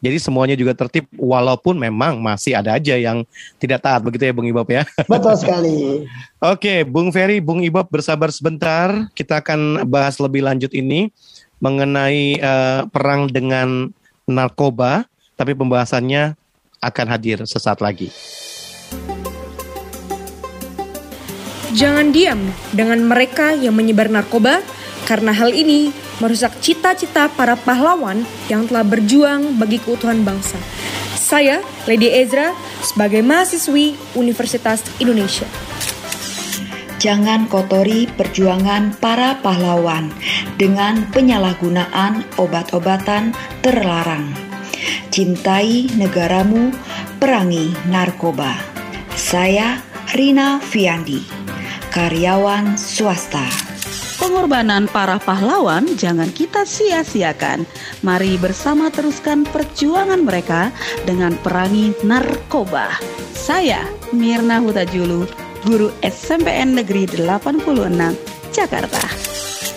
jadi 0.05 0.21
semuanya 0.21 0.53
juga 0.53 0.77
tertib 0.77 1.09
walaupun 1.17 1.81
memang 1.81 2.21
masih 2.21 2.53
ada 2.53 2.77
aja 2.77 2.93
yang 2.93 3.25
tidak 3.57 3.81
taat 3.81 4.05
begitu 4.05 4.29
ya 4.29 4.37
Bung 4.37 4.45
Ibob 4.45 4.69
ya. 4.69 4.85
Betul 5.13 5.33
sekali. 5.41 6.05
Oke, 6.45 6.85
Bung 6.85 7.09
Ferry, 7.09 7.41
Bung 7.41 7.65
Ibob 7.65 7.89
bersabar 7.89 8.29
sebentar. 8.29 9.09
Kita 9.17 9.41
akan 9.41 9.89
bahas 9.89 10.21
lebih 10.21 10.45
lanjut 10.45 10.77
ini 10.77 11.09
mengenai 11.57 12.37
uh, 12.37 12.85
perang 12.93 13.33
dengan 13.33 13.89
narkoba, 14.29 15.09
tapi 15.41 15.57
pembahasannya 15.57 16.37
akan 16.85 17.07
hadir 17.09 17.41
sesaat 17.49 17.81
lagi. 17.81 18.13
Jangan 21.75 22.15
diam 22.15 22.39
dengan 22.71 23.03
mereka 23.03 23.57
yang 23.57 23.75
menyebar 23.75 24.07
narkoba, 24.07 24.63
karena 25.05 25.33
hal 25.37 25.53
ini 25.53 25.93
merusak 26.19 26.57
cita-cita 26.65 27.29
para 27.33 27.57
pahlawan 27.57 28.25
yang 28.49 28.65
telah 28.69 28.85
berjuang 28.85 29.61
bagi 29.61 29.81
keutuhan 29.81 30.25
bangsa. 30.25 30.57
Saya, 31.17 31.65
Lady 31.89 32.13
Ezra, 32.13 32.53
sebagai 32.85 33.25
mahasiswi 33.25 33.97
Universitas 34.13 34.85
Indonesia. 35.01 35.49
Jangan 37.01 37.53
kotori 37.53 38.09
perjuangan 38.09 38.97
para 38.97 39.37
pahlawan 39.45 40.09
dengan 40.57 41.05
penyalahgunaan 41.13 42.25
obat-obatan 42.41 43.37
terlarang. 43.61 44.33
Cintai 45.13 45.93
negaramu, 46.01 46.73
perangi 47.21 47.77
narkoba. 47.93 48.57
Saya 49.17 49.85
Rina 50.17 50.61
Fiandi, 50.65 51.21
karyawan 51.93 52.81
swasta. 52.81 53.64
Pengorbanan 54.15 54.87
para 54.87 55.19
pahlawan 55.19 55.99
jangan 55.99 56.31
kita 56.31 56.63
sia-siakan. 56.63 57.67
Mari 58.07 58.39
bersama 58.39 58.87
teruskan 58.87 59.43
perjuangan 59.43 60.23
mereka 60.23 60.71
dengan 61.03 61.35
perangi 61.43 61.91
narkoba. 62.07 62.95
Saya 63.35 63.83
Mirna 64.15 64.63
Hutajulu, 64.63 65.27
guru 65.67 65.91
SMPN 66.07 66.79
Negeri 66.79 67.11
86, 67.11 68.55
Jakarta. 68.55 69.03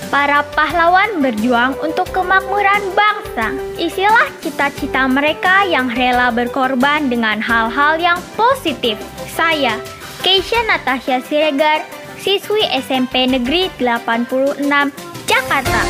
Para 0.08 0.46
pahlawan 0.56 1.20
berjuang 1.20 1.76
untuk 1.84 2.08
kemakmuran 2.14 2.80
bangsa. 2.96 3.52
Isilah 3.76 4.30
cita-cita 4.40 5.04
mereka 5.10 5.68
yang 5.68 5.92
rela 5.92 6.32
berkorban 6.32 7.10
dengan 7.10 7.42
hal-hal 7.44 8.00
yang 8.00 8.20
positif. 8.40 8.96
Saya, 9.34 9.76
Keisha 10.24 10.64
Natasha 10.64 11.20
Siregar, 11.28 11.97
siswi 12.22 12.66
SMP 12.74 13.30
Negeri 13.30 13.70
86, 13.78 14.66
Jakarta. 15.30 15.82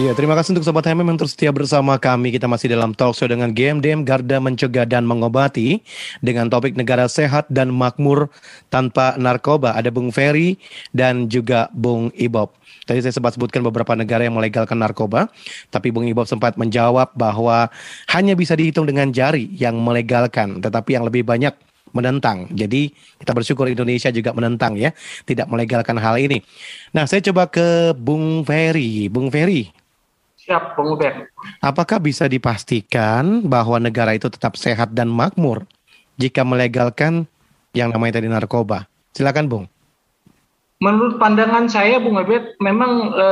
Iya, 0.00 0.16
terima 0.16 0.32
kasih 0.32 0.56
untuk 0.56 0.64
Sobat 0.64 0.88
HMM 0.88 1.12
yang 1.12 1.18
terus 1.20 1.36
setia 1.36 1.52
bersama 1.52 2.00
kami. 2.00 2.32
Kita 2.32 2.48
masih 2.48 2.72
dalam 2.72 2.96
talk 2.96 3.12
show 3.12 3.28
dengan 3.28 3.52
GMDM 3.52 4.08
Garda 4.08 4.40
Mencegah 4.40 4.88
dan 4.88 5.04
Mengobati 5.04 5.84
dengan 6.24 6.48
topik 6.48 6.72
negara 6.72 7.04
sehat 7.04 7.44
dan 7.52 7.68
makmur 7.68 8.32
tanpa 8.72 9.12
narkoba. 9.20 9.76
Ada 9.76 9.92
Bung 9.92 10.08
Ferry 10.08 10.56
dan 10.96 11.28
juga 11.28 11.68
Bung 11.76 12.08
Ibob. 12.16 12.48
Tadi 12.88 13.04
saya 13.04 13.12
sempat 13.12 13.36
sebutkan 13.36 13.60
beberapa 13.60 13.92
negara 13.92 14.24
yang 14.24 14.40
melegalkan 14.40 14.80
narkoba, 14.80 15.28
tapi 15.68 15.92
Bung 15.92 16.08
Ibob 16.08 16.24
sempat 16.24 16.56
menjawab 16.56 17.12
bahwa 17.12 17.68
hanya 18.08 18.32
bisa 18.32 18.56
dihitung 18.56 18.88
dengan 18.88 19.12
jari 19.12 19.52
yang 19.52 19.76
melegalkan, 19.84 20.64
tetapi 20.64 20.96
yang 20.96 21.04
lebih 21.04 21.28
banyak 21.28 21.52
menentang. 21.92 22.50
Jadi 22.50 22.90
kita 23.20 23.32
bersyukur 23.34 23.66
Indonesia 23.70 24.10
juga 24.10 24.30
menentang 24.32 24.74
ya, 24.78 24.90
tidak 25.26 25.46
melegalkan 25.50 25.96
hal 25.98 26.18
ini. 26.18 26.42
Nah, 26.94 27.06
saya 27.06 27.22
coba 27.24 27.50
ke 27.50 27.92
Bung 27.94 28.42
Ferry. 28.46 29.06
Bung 29.12 29.28
Ferry, 29.28 29.70
Siap, 30.50 30.74
Bung 30.74 30.98
Ubed. 30.98 31.30
Apakah 31.62 32.02
bisa 32.02 32.26
dipastikan 32.26 33.46
bahwa 33.46 33.78
negara 33.78 34.18
itu 34.18 34.26
tetap 34.26 34.58
sehat 34.58 34.90
dan 34.90 35.06
makmur 35.06 35.62
jika 36.18 36.42
melegalkan 36.42 37.28
yang 37.70 37.94
namanya 37.94 38.18
tadi 38.18 38.26
narkoba? 38.26 38.90
Silakan, 39.14 39.46
Bung. 39.46 39.64
Menurut 40.82 41.22
pandangan 41.22 41.70
saya, 41.70 42.02
Bung 42.02 42.18
Ubed, 42.18 42.58
memang 42.58 43.12
e, 43.14 43.26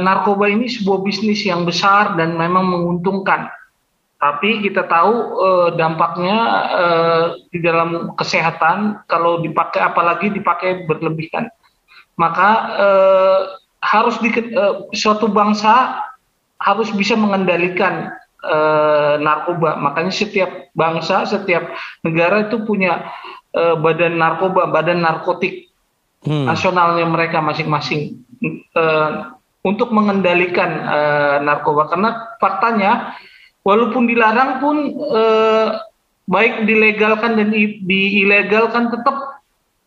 narkoba 0.00 0.48
ini 0.48 0.64
sebuah 0.64 1.04
bisnis 1.04 1.44
yang 1.44 1.68
besar 1.68 2.16
dan 2.16 2.32
memang 2.32 2.64
menguntungkan. 2.64 3.50
Tapi 4.24 4.64
kita 4.64 4.88
tahu 4.88 5.14
e, 5.36 5.48
dampaknya 5.76 6.38
e, 6.72 6.86
di 7.52 7.60
dalam 7.60 8.16
kesehatan 8.16 9.04
kalau 9.04 9.44
dipakai, 9.44 9.84
apalagi 9.84 10.32
dipakai 10.32 10.88
berlebihan, 10.88 11.52
maka 12.16 12.50
e, 12.72 12.88
harus 13.84 14.16
di, 14.24 14.32
suatu 14.96 15.28
bangsa 15.28 16.00
harus 16.56 16.88
bisa 16.96 17.20
mengendalikan 17.20 18.16
narkoba. 19.20 19.76
Makanya 19.76 20.12
setiap 20.12 20.68
bangsa, 20.76 21.24
setiap 21.24 21.64
negara 22.04 22.48
itu 22.48 22.60
punya 22.60 23.08
badan 23.56 24.20
narkoba, 24.20 24.68
badan 24.68 25.00
narkotik 25.00 25.72
hmm. 26.28 26.48
nasionalnya 26.48 27.08
mereka 27.08 27.40
masing-masing 27.40 28.20
untuk 29.64 29.88
mengendalikan 29.96 30.76
narkoba. 31.40 31.88
Karena 31.88 32.36
faktanya, 32.36 33.16
walaupun 33.64 34.06
dilarang 34.06 34.60
pun 34.60 34.76
uh, 35.10 35.80
baik 36.28 36.68
dilegalkan 36.68 37.36
dan 37.36 37.48
diilegalkan 37.84 38.92
tetap 38.92 39.42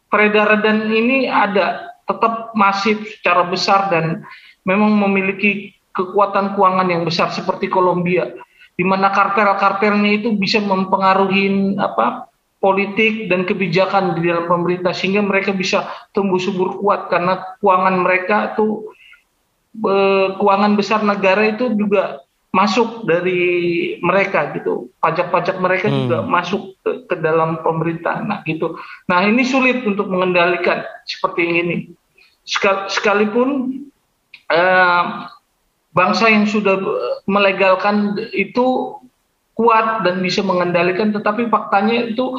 peredaran 0.09 0.61
dan 0.61 0.77
ini 0.89 1.29
ada 1.29 1.93
tetap 2.07 2.53
masif 2.57 2.97
secara 3.19 3.45
besar 3.47 3.89
dan 3.93 4.25
memang 4.63 4.95
memiliki 4.95 5.75
kekuatan 5.91 6.53
keuangan 6.53 6.87
yang 6.87 7.03
besar 7.03 7.33
seperti 7.33 7.67
Kolombia, 7.67 8.29
di 8.77 8.85
mana 8.85 9.09
kartel-kartelnya 9.09 10.21
itu 10.21 10.37
bisa 10.37 10.61
mempengaruhi 10.61 11.73
apa 11.81 12.29
politik 12.61 13.29
dan 13.29 13.45
kebijakan 13.45 14.17
di 14.17 14.29
dalam 14.29 14.45
pemerintah 14.45 14.93
sehingga 14.93 15.21
mereka 15.25 15.53
bisa 15.53 15.89
tumbuh 16.13 16.41
subur 16.41 16.77
kuat 16.81 17.09
karena 17.09 17.57
keuangan 17.61 17.95
mereka 18.01 18.53
itu 18.53 18.93
eh, 19.85 20.27
keuangan 20.37 20.73
besar 20.73 21.01
negara 21.05 21.53
itu 21.53 21.73
juga 21.73 22.26
masuk 22.51 23.05
dari 23.05 23.95
mereka 23.99 24.55
gitu. 24.55 24.89
Pajak-pajak 25.03 25.60
mereka 25.60 25.88
hmm. 25.91 25.97
juga 26.05 26.17
masuk 26.23 26.75
ke, 26.81 27.05
ke 27.07 27.15
dalam 27.19 27.62
pemerintah 27.62 28.23
nah 28.23 28.41
gitu. 28.47 28.79
Nah 29.07 29.23
ini 29.27 29.43
sulit 29.43 29.83
untuk 29.83 30.07
mengendalikan 30.07 30.83
seperti 31.03 31.43
ini. 31.43 31.77
Sekalipun 32.88 33.83
eh, 34.47 35.03
bangsa 35.97 36.29
yang 36.29 36.45
sudah 36.45 36.77
melegalkan 37.25 38.13
itu 38.38 38.97
kuat 39.57 40.05
dan 40.05 40.21
bisa 40.21 40.45
mengendalikan 40.45 41.10
tetapi 41.10 41.49
faktanya 41.49 42.13
itu 42.13 42.38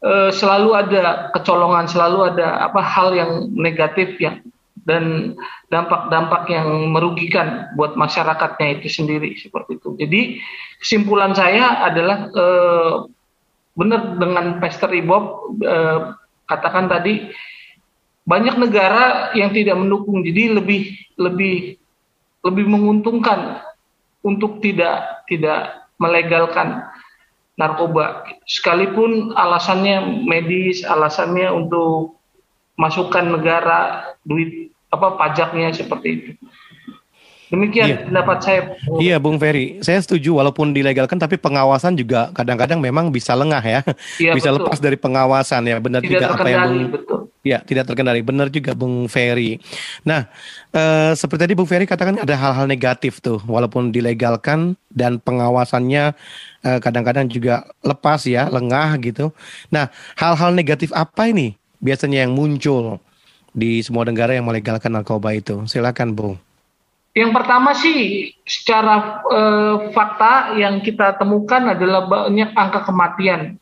e, 0.00 0.32
selalu 0.32 0.72
ada 0.72 1.28
kecolongan 1.36 1.84
selalu 1.84 2.32
ada 2.32 2.64
apa 2.64 2.80
hal 2.80 3.12
yang 3.12 3.52
negatif 3.52 4.16
ya 4.16 4.40
dan 4.86 5.34
dampak-dampak 5.66 6.46
yang 6.46 6.94
merugikan 6.94 7.74
buat 7.74 7.98
masyarakatnya 7.98 8.80
itu 8.80 8.88
sendiri 8.88 9.34
seperti 9.34 9.82
itu. 9.82 9.98
Jadi 9.98 10.20
kesimpulan 10.78 11.34
saya 11.34 11.82
adalah 11.90 12.30
e, 12.30 12.46
benar 13.74 14.14
dengan 14.14 14.62
Pastor 14.62 14.94
Ibob 14.94 15.58
e, 15.58 15.76
katakan 16.46 16.86
tadi 16.86 17.34
banyak 18.22 18.62
negara 18.62 19.34
yang 19.34 19.50
tidak 19.50 19.74
mendukung. 19.74 20.22
Jadi 20.22 20.54
lebih 20.54 20.82
lebih 21.18 21.82
lebih 22.46 22.66
menguntungkan 22.70 23.58
untuk 24.22 24.62
tidak 24.62 25.26
tidak 25.26 25.82
melegalkan 25.98 26.86
narkoba. 27.58 28.22
Sekalipun 28.46 29.34
alasannya 29.34 30.22
medis 30.22 30.86
alasannya 30.86 31.50
untuk 31.50 32.22
masukkan 32.78 33.24
negara 33.24 34.14
duit 34.22 34.65
apa 34.90 35.18
pajaknya 35.18 35.74
seperti 35.74 36.08
itu 36.12 36.30
Demikian 37.46 37.86
iya. 37.86 37.98
pendapat 38.02 38.38
saya. 38.42 38.60
Iya, 38.98 39.16
Bung 39.22 39.38
Ferry. 39.38 39.78
Saya 39.78 40.02
setuju 40.02 40.34
walaupun 40.34 40.74
dilegalkan 40.74 41.14
tapi 41.14 41.38
pengawasan 41.38 41.94
juga 41.94 42.34
kadang-kadang 42.34 42.82
memang 42.82 43.14
bisa 43.14 43.38
lengah 43.38 43.62
ya. 43.62 43.80
Iya, 44.18 44.34
bisa 44.34 44.50
betul. 44.50 44.66
lepas 44.66 44.78
dari 44.82 44.98
pengawasan 44.98 45.62
ya. 45.70 45.78
Benar 45.78 46.02
Tidak 46.02 46.10
juga 46.10 46.26
apa 46.34 46.48
yang 46.50 46.62
Bung 46.66 46.90
betul. 46.90 47.18
Ya, 47.46 47.62
tidak 47.62 47.86
terkendali. 47.86 48.26
Benar 48.26 48.50
juga 48.50 48.74
Bung 48.74 49.06
Ferry. 49.06 49.62
Nah, 50.02 50.26
eh, 50.74 51.14
seperti 51.14 51.46
tadi 51.46 51.54
Bung 51.54 51.70
Ferry 51.70 51.86
katakan 51.86 52.18
ada 52.18 52.34
hal-hal 52.34 52.66
negatif 52.66 53.22
tuh 53.22 53.38
walaupun 53.46 53.94
dilegalkan 53.94 54.74
dan 54.90 55.22
pengawasannya 55.22 56.18
eh, 56.66 56.78
kadang-kadang 56.82 57.30
juga 57.30 57.62
lepas 57.86 58.26
ya, 58.26 58.50
lengah 58.50 58.98
gitu. 58.98 59.30
Nah, 59.70 59.86
hal-hal 60.18 60.50
negatif 60.50 60.90
apa 60.90 61.30
ini 61.30 61.54
biasanya 61.78 62.26
yang 62.26 62.34
muncul 62.34 62.98
di 63.56 63.80
semua 63.80 64.04
negara 64.04 64.36
yang 64.36 64.44
melegalkan 64.44 64.92
narkoba 64.92 65.32
itu? 65.32 65.64
Silakan, 65.64 66.12
Bung. 66.12 66.36
Yang 67.16 67.32
pertama 67.32 67.72
sih 67.72 68.28
secara 68.44 69.24
e, 69.24 69.40
fakta 69.96 70.52
yang 70.60 70.84
kita 70.84 71.16
temukan 71.16 71.72
adalah 71.72 72.04
banyak 72.04 72.52
angka 72.52 72.84
kematian. 72.84 73.56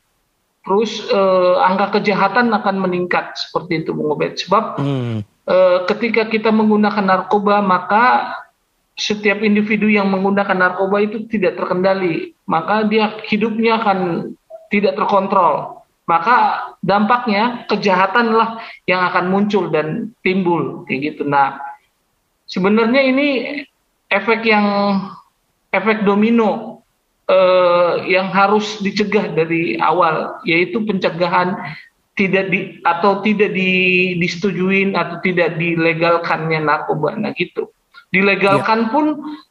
Terus 0.66 1.06
e, 1.06 1.20
angka 1.62 2.02
kejahatan 2.02 2.50
akan 2.50 2.76
meningkat 2.82 3.38
seperti 3.38 3.86
itu 3.86 3.94
Bung 3.94 4.10
Obed. 4.10 4.42
Sebab 4.42 4.82
hmm. 4.82 5.16
e, 5.46 5.56
ketika 5.86 6.26
kita 6.26 6.50
menggunakan 6.50 7.06
narkoba 7.06 7.62
maka 7.62 8.34
setiap 8.98 9.42
individu 9.46 9.86
yang 9.86 10.10
menggunakan 10.10 10.58
narkoba 10.58 11.06
itu 11.06 11.22
tidak 11.30 11.54
terkendali. 11.54 12.34
Maka 12.50 12.82
dia 12.90 13.14
hidupnya 13.30 13.78
akan 13.78 13.98
tidak 14.66 14.98
terkontrol. 14.98 15.83
Maka 16.04 16.68
dampaknya 16.84 17.64
kejahatanlah 17.64 18.60
yang 18.84 19.00
akan 19.08 19.32
muncul 19.32 19.72
dan 19.72 20.12
timbul 20.20 20.84
kayak 20.84 21.16
gitu. 21.16 21.24
Nah, 21.24 21.56
sebenarnya 22.44 23.00
ini 23.08 23.28
efek 24.12 24.44
yang 24.44 24.66
efek 25.72 26.04
domino 26.04 26.82
eh, 27.26 27.92
yang 28.08 28.30
harus 28.30 28.78
dicegah 28.84 29.32
dari 29.32 29.80
awal 29.80 30.38
yaitu 30.46 30.80
pencegahan 30.84 31.56
tidak 32.14 32.46
di 32.46 32.78
atau 32.86 33.18
tidak 33.26 33.50
di, 33.50 34.14
disetujuin 34.22 34.94
atau 34.94 35.18
tidak 35.18 35.58
dilegalkannya 35.58 36.62
narkoba 36.62 37.18
nah 37.18 37.34
gitu 37.34 37.74
dilegalkan 38.14 38.86
ya. 38.86 38.90
pun 38.94 39.04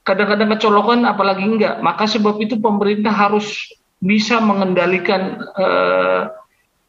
kadang-kadang 0.07 0.55
kecolokan 0.55 1.03
apalagi 1.03 1.43
enggak 1.43 1.83
maka 1.83 2.07
sebab 2.07 2.39
itu 2.39 2.55
pemerintah 2.55 3.11
harus 3.11 3.67
bisa 3.99 4.39
mengendalikan 4.39 5.43
eh, 5.59 6.31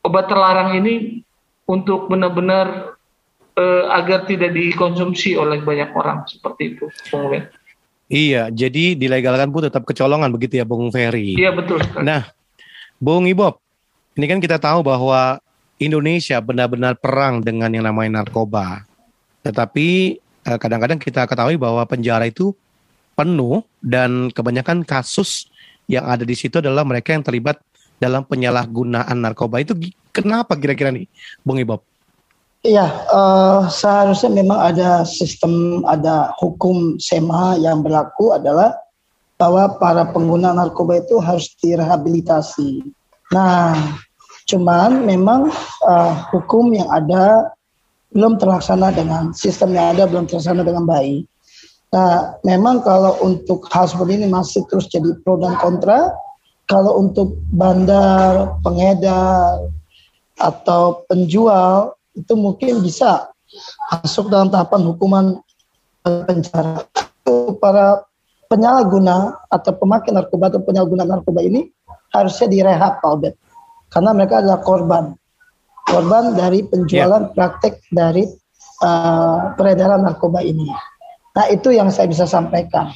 obat 0.05 0.29
terlarang 0.29 0.77
ini 0.79 1.25
untuk 1.65 2.13
benar-benar 2.13 2.95
uh, 3.57 3.85
agar 3.97 4.29
tidak 4.29 4.53
dikonsumsi 4.53 5.35
oleh 5.35 5.65
banyak 5.65 5.91
orang 5.97 6.29
seperti 6.29 6.77
itu, 6.77 6.87
Bung 7.09 7.33
Ben. 7.33 7.49
Iya, 8.13 8.53
jadi 8.53 8.93
dilegalkan 8.95 9.49
pun 9.49 9.65
tetap 9.65 9.89
kecolongan 9.89 10.29
begitu 10.29 10.61
ya, 10.61 10.69
Bung 10.69 10.93
Ferry. 10.93 11.41
Iya 11.41 11.57
betul. 11.57 11.81
Nah, 12.05 12.29
Bung 13.01 13.25
Ibob, 13.25 13.57
ini 14.15 14.29
kan 14.29 14.39
kita 14.39 14.61
tahu 14.61 14.85
bahwa 14.85 15.41
Indonesia 15.81 16.39
benar-benar 16.39 17.01
perang 17.01 17.41
dengan 17.41 17.73
yang 17.73 17.89
namanya 17.89 18.23
narkoba. 18.23 18.85
Tetapi 19.43 19.89
eh, 20.21 20.59
kadang-kadang 20.61 21.01
kita 21.01 21.25
ketahui 21.25 21.57
bahwa 21.57 21.83
penjara 21.89 22.29
itu 22.29 22.53
penuh 23.17 23.65
dan 23.81 24.29
kebanyakan 24.31 24.85
kasus 24.85 25.49
yang 25.89 26.05
ada 26.05 26.23
di 26.23 26.37
situ 26.37 26.61
adalah 26.61 26.85
mereka 26.85 27.13
yang 27.13 27.25
terlibat 27.25 27.61
dalam 28.05 28.29
penyalahgunaan 28.29 29.17
narkoba. 29.17 29.65
Itu 29.65 29.73
kenapa 30.13 30.61
kira-kira 30.61 30.93
nih, 30.93 31.09
Bung 31.41 31.57
Ibob? 31.57 31.81
Iya, 32.65 32.89
uh, 33.13 33.69
seharusnya 33.69 34.33
memang 34.33 34.57
ada 34.57 35.05
sistem, 35.05 35.85
ada 35.85 36.33
hukum 36.41 36.97
SEMA 36.97 37.61
yang 37.61 37.85
berlaku 37.85 38.33
adalah 38.33 38.73
bahwa 39.37 39.77
para 39.77 40.09
pengguna 40.09 40.57
narkoba 40.57 41.05
itu 41.05 41.21
harus 41.21 41.53
direhabilitasi. 41.61 42.81
Nah, 43.37 43.77
cuman 44.49 45.05
memang 45.05 45.53
uh, 45.85 46.13
hukum 46.33 46.73
yang 46.73 46.89
ada 46.89 47.53
belum 48.17 48.41
terlaksana 48.41 48.95
dengan 48.97 49.37
sistem 49.37 49.77
yang 49.77 49.93
ada 49.93 50.09
belum 50.09 50.25
terlaksana 50.25 50.65
dengan 50.65 50.89
baik. 50.89 51.29
Nah, 51.93 52.41
memang 52.43 52.81
kalau 52.81 53.19
untuk 53.23 53.69
hal 53.71 53.87
seperti 53.87 54.25
ini 54.25 54.27
masih 54.33 54.65
terus 54.73 54.89
jadi 54.89 55.15
pro 55.21 55.37
dan 55.37 55.55
kontra. 55.61 56.11
Kalau 56.65 56.97
untuk 56.97 57.37
bandar, 57.53 58.57
pengedar, 58.65 59.69
atau 60.39 61.07
penjual 61.07 61.95
itu 62.15 62.35
mungkin 62.35 62.83
bisa 62.83 63.31
masuk 63.91 64.31
dalam 64.31 64.51
tahapan 64.51 64.83
hukuman 64.87 65.27
penjara. 66.03 66.83
Para 67.59 68.05
penyalahguna 68.51 69.35
atau 69.49 69.73
pemakai 69.75 70.13
narkoba 70.13 70.53
atau 70.53 70.61
penyalahguna 70.63 71.09
narkoba 71.09 71.41
ini 71.41 71.71
harusnya 72.13 72.47
direhab 72.51 73.01
Pak 73.01 73.09
Albert. 73.09 73.37
Karena 73.91 74.11
mereka 74.13 74.43
adalah 74.43 74.61
korban. 74.63 75.05
Korban 75.85 76.35
dari 76.35 76.65
penjualan 76.67 77.31
yeah. 77.31 77.33
praktek 77.33 77.81
dari 77.93 78.27
uh, 78.83 79.55
peredaran 79.55 80.03
narkoba 80.03 80.43
ini. 80.43 80.71
Nah 81.35 81.47
itu 81.51 81.75
yang 81.75 81.91
saya 81.91 82.11
bisa 82.11 82.27
sampaikan. 82.27 82.91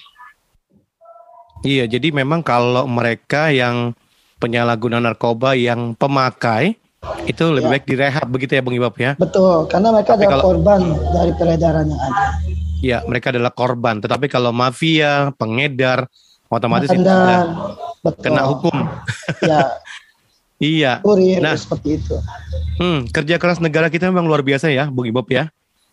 Iya, 1.67 1.91
jadi 1.91 2.15
memang 2.15 2.47
kalau 2.47 2.87
mereka 2.87 3.51
yang 3.51 3.91
penyalahguna 4.39 5.03
narkoba 5.03 5.59
yang 5.59 5.99
pemakai 5.99 6.79
itu 7.27 7.43
lebih 7.51 7.67
ya. 7.67 7.73
baik 7.75 7.85
direhab 7.87 8.27
begitu 8.31 8.53
ya 8.59 8.63
Bung 8.63 8.79
Ibab 8.79 8.95
ya? 8.95 9.13
Betul, 9.19 9.67
karena 9.67 9.91
mereka 9.91 10.15
Tapi 10.15 10.23
adalah 10.27 10.35
kalau, 10.39 10.45
korban 10.47 10.81
dari 11.11 11.33
peredaran 11.35 11.85
yang 11.91 12.03
ada. 12.03 12.25
Ya, 12.79 12.99
mereka 13.11 13.35
adalah 13.35 13.51
korban. 13.51 13.99
Tetapi 13.99 14.31
kalau 14.31 14.55
mafia, 14.55 15.35
pengedar, 15.35 16.07
otomatis 16.47 16.91
itu 16.95 17.03
betul. 18.03 18.23
kena 18.23 18.43
hukum. 18.47 18.77
Ya. 19.39 19.79
iya. 20.59 20.93
Kurir, 21.03 21.39
nah, 21.39 21.55
seperti 21.55 22.03
itu. 22.03 22.19
Hmm, 22.83 23.07
kerja 23.07 23.39
keras 23.39 23.63
negara 23.63 23.87
kita 23.87 24.11
memang 24.11 24.27
luar 24.27 24.43
biasa 24.43 24.71
ya, 24.71 24.91
Bung 24.91 25.07
Ibob 25.07 25.27
ya. 25.31 25.51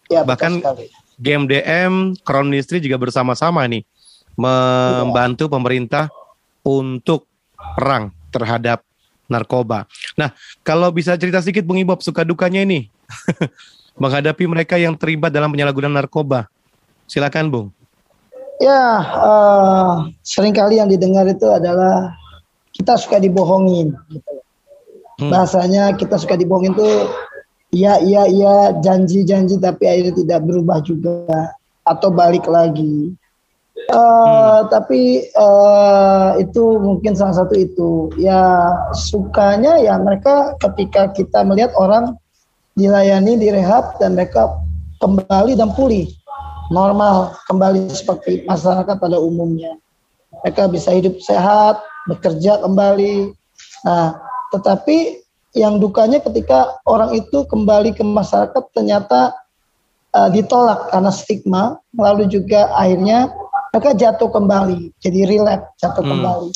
Ya, 0.10 0.26
Bahkan 0.26 0.62
GMDM, 1.22 2.18
Crown 2.26 2.50
Ministry 2.50 2.82
juga 2.82 2.98
bersama-sama 2.98 3.66
nih 3.70 3.86
membantu 4.36 5.48
pemerintah 5.48 6.12
untuk 6.64 7.28
perang 7.56 8.12
terhadap 8.30 8.84
narkoba. 9.26 9.90
Nah, 10.20 10.32
kalau 10.62 10.92
bisa 10.94 11.18
cerita 11.18 11.42
sedikit 11.42 11.66
Bung 11.66 11.82
Ibob 11.82 12.04
suka 12.04 12.22
dukanya 12.22 12.62
ini 12.62 12.88
menghadapi 14.02 14.46
mereka 14.46 14.76
yang 14.78 14.94
terlibat 14.94 15.34
dalam 15.34 15.50
penyalahgunaan 15.50 15.96
narkoba. 15.96 16.46
Silakan 17.10 17.48
Bung. 17.50 17.68
Ya, 18.60 19.04
uh, 19.20 20.08
sering 20.24 20.56
kali 20.56 20.80
yang 20.80 20.88
didengar 20.88 21.28
itu 21.28 21.44
adalah 21.52 22.16
kita 22.72 22.96
suka 22.96 23.20
dibohongin. 23.20 23.92
Gitu. 24.12 24.34
Hmm. 25.20 25.32
Bahasanya 25.32 25.96
kita 25.96 26.20
suka 26.20 26.36
dibohongin 26.40 26.76
tuh 26.76 27.08
iya 27.76 28.00
iya 28.00 28.28
iya 28.28 28.56
janji-janji 28.80 29.60
tapi 29.60 29.84
akhirnya 29.88 30.16
tidak 30.16 30.40
berubah 30.48 30.80
juga 30.84 31.56
atau 31.84 32.10
balik 32.12 32.48
lagi. 32.48 33.16
Uh, 33.92 33.92
hmm. 33.94 34.60
Tapi 34.72 35.02
uh, 35.36 36.40
itu 36.40 36.80
mungkin 36.80 37.14
salah 37.14 37.44
satu 37.44 37.56
itu. 37.60 38.10
Ya 38.16 38.72
sukanya 38.96 39.78
ya 39.84 40.00
mereka 40.00 40.56
ketika 40.64 41.12
kita 41.12 41.44
melihat 41.44 41.76
orang 41.76 42.16
dilayani, 42.80 43.36
direhab 43.36 44.00
dan 44.00 44.16
mereka 44.16 44.52
kembali 45.04 45.60
dan 45.60 45.72
pulih 45.76 46.08
normal 46.74 47.36
kembali 47.46 47.92
seperti 47.92 48.48
masyarakat 48.48 48.96
pada 48.98 49.18
umumnya. 49.20 49.78
Mereka 50.44 50.72
bisa 50.72 50.92
hidup 50.96 51.20
sehat, 51.22 51.80
bekerja 52.10 52.64
kembali. 52.64 53.34
Nah, 53.86 54.18
tetapi 54.56 55.24
yang 55.56 55.80
dukanya 55.80 56.20
ketika 56.20 56.76
orang 56.84 57.16
itu 57.16 57.48
kembali 57.48 57.96
ke 57.96 58.04
masyarakat 58.04 58.64
ternyata 58.76 59.32
uh, 60.12 60.30
ditolak 60.32 60.92
karena 60.92 61.12
stigma, 61.14 61.64
lalu 61.96 62.28
juga 62.28 62.68
akhirnya 62.76 63.32
mereka 63.76 63.92
jatuh 63.92 64.32
kembali, 64.32 64.96
jadi 65.04 65.28
relapse, 65.28 65.68
jatuh 65.84 66.00
hmm. 66.00 66.12
kembali. 66.16 66.50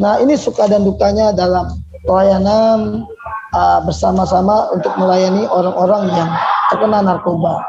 Nah, 0.00 0.24
ini 0.24 0.40
suka 0.40 0.64
dan 0.64 0.88
dukanya 0.88 1.28
dalam 1.36 1.68
pelayanan 2.08 3.04
uh, 3.52 3.84
bersama-sama 3.84 4.72
untuk 4.72 4.88
melayani 4.96 5.44
orang-orang 5.52 6.08
yang 6.16 6.32
terkena 6.72 7.04
narkoba. 7.04 7.60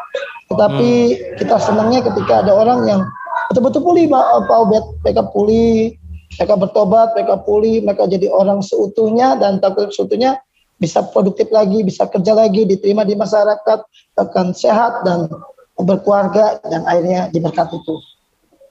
Tetapi 0.48 0.92
hmm. 1.20 1.20
kita 1.36 1.60
senangnya 1.60 2.00
ketika 2.00 2.48
ada 2.48 2.56
orang 2.56 2.88
yang 2.88 3.04
betul-betul 3.52 3.84
pulih 3.84 4.08
Pak 4.08 4.48
Ubed, 4.72 4.86
mereka 5.04 5.28
pulih, 5.36 6.00
mereka 6.40 6.56
bertobat, 6.56 7.12
mereka 7.12 7.36
pulih, 7.44 7.84
mereka 7.84 8.08
jadi 8.08 8.32
orang 8.32 8.64
seutuhnya 8.64 9.36
dan 9.36 9.60
takut 9.60 9.92
seutuhnya 9.92 10.40
bisa 10.80 11.04
produktif 11.12 11.52
lagi, 11.52 11.84
bisa 11.84 12.08
kerja 12.08 12.32
lagi, 12.32 12.64
diterima 12.64 13.04
di 13.04 13.20
masyarakat, 13.20 13.80
akan 14.16 14.56
sehat 14.56 15.04
dan 15.04 15.28
berkeluarga 15.76 16.64
dan 16.72 16.88
akhirnya 16.88 17.28
diberkati 17.36 17.76
itu. 17.84 17.96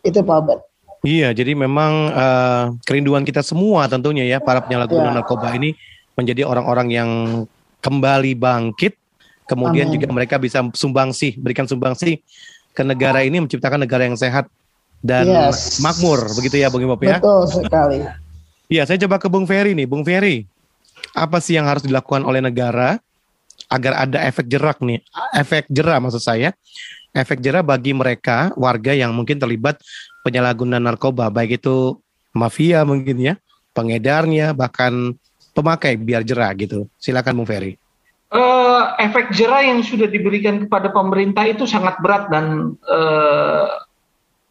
Itu 0.03 0.21
Pak 0.23 0.37
Ubed. 0.43 0.59
Iya, 1.03 1.35
jadi 1.35 1.59
memang 1.59 1.93
uh, 2.15 2.65
kerinduan 2.87 3.27
kita 3.27 3.43
semua 3.43 3.91
tentunya 3.91 4.23
ya 4.23 4.39
para 4.39 4.63
penyalahguna 4.63 5.11
ya. 5.11 5.15
narkoba 5.19 5.51
ini 5.59 5.75
menjadi 6.15 6.47
orang-orang 6.47 6.89
yang 6.95 7.11
kembali 7.83 8.39
bangkit 8.39 9.03
Kemudian 9.53 9.91
Amin. 9.91 9.95
juga 9.99 10.07
mereka 10.09 10.37
bisa 10.39 10.63
sumbangsi, 10.73 11.35
berikan 11.37 11.67
sumbangsi 11.67 12.23
ke 12.73 12.83
negara 12.87 13.27
ini 13.27 13.43
menciptakan 13.43 13.85
negara 13.85 14.07
yang 14.07 14.17
sehat 14.17 14.49
dan 15.03 15.29
yes. 15.29 15.83
makmur, 15.83 16.31
begitu 16.39 16.63
ya 16.63 16.71
Bung 16.71 16.87
Imop 16.87 17.03
ya? 17.03 17.19
Betul 17.19 17.45
sekali. 17.51 18.01
Iya, 18.71 18.89
saya 18.89 18.97
coba 19.03 19.19
ke 19.19 19.29
Bung 19.29 19.45
Ferry 19.45 19.75
nih. 19.75 19.85
Bung 19.85 20.07
Ferry, 20.07 20.47
apa 21.13 21.43
sih 21.43 21.59
yang 21.59 21.67
harus 21.67 21.83
dilakukan 21.83 22.23
oleh 22.23 22.41
negara 22.41 22.97
agar 23.67 24.09
ada 24.09 24.25
efek 24.25 24.47
jerak 24.47 24.79
nih? 24.81 25.03
Efek 25.35 25.67
jerah 25.69 25.99
maksud 25.99 26.23
saya. 26.23 26.55
Efek 27.13 27.45
jerah 27.45 27.61
bagi 27.61 27.93
mereka 27.93 28.57
warga 28.57 28.97
yang 28.97 29.13
mungkin 29.13 29.37
terlibat 29.37 29.81
penyalahgunaan 30.25 30.81
narkoba, 30.81 31.29
baik 31.29 31.61
itu 31.61 32.01
mafia 32.33 32.89
mungkin 32.89 33.21
ya, 33.21 33.35
pengedarnya, 33.77 34.57
bahkan 34.57 35.13
pemakai 35.53 36.01
biar 36.01 36.25
jerah 36.25 36.49
gitu. 36.57 36.89
Silakan 36.97 37.45
Bung 37.45 37.49
Ferry 37.49 37.77
uh, 38.33 38.97
efek 38.99 39.31
jerah 39.37 39.63
yang 39.63 39.85
sudah 39.85 40.09
diberikan 40.09 40.67
kepada 40.67 40.91
pemerintah 40.91 41.45
itu 41.47 41.69
sangat 41.69 42.01
berat 42.01 42.33
dan 42.33 42.75
uh, 42.89 43.69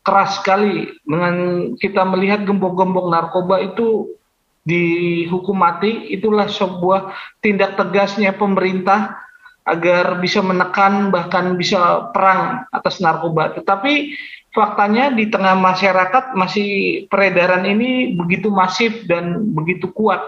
keras 0.02 0.42
sekali 0.42 0.90
dengan 1.06 1.36
kita 1.78 2.02
melihat 2.06 2.46
gembok-gembok 2.46 3.10
narkoba 3.10 3.62
itu 3.62 4.18
dihukum 4.62 5.58
mati 5.58 6.14
itulah 6.14 6.46
sebuah 6.46 7.18
tindak 7.42 7.78
tegasnya 7.78 8.34
pemerintah 8.34 9.18
agar 9.62 10.18
bisa 10.18 10.42
menekan 10.42 11.14
bahkan 11.14 11.54
bisa 11.54 12.10
perang 12.10 12.66
atas 12.74 12.98
narkoba. 12.98 13.54
Tetapi 13.54 14.16
faktanya 14.52 15.14
di 15.14 15.30
tengah 15.30 15.54
masyarakat 15.56 16.34
masih 16.34 16.70
peredaran 17.08 17.64
ini 17.64 18.18
begitu 18.18 18.50
masif 18.50 19.06
dan 19.06 19.54
begitu 19.54 19.88
kuat 19.94 20.20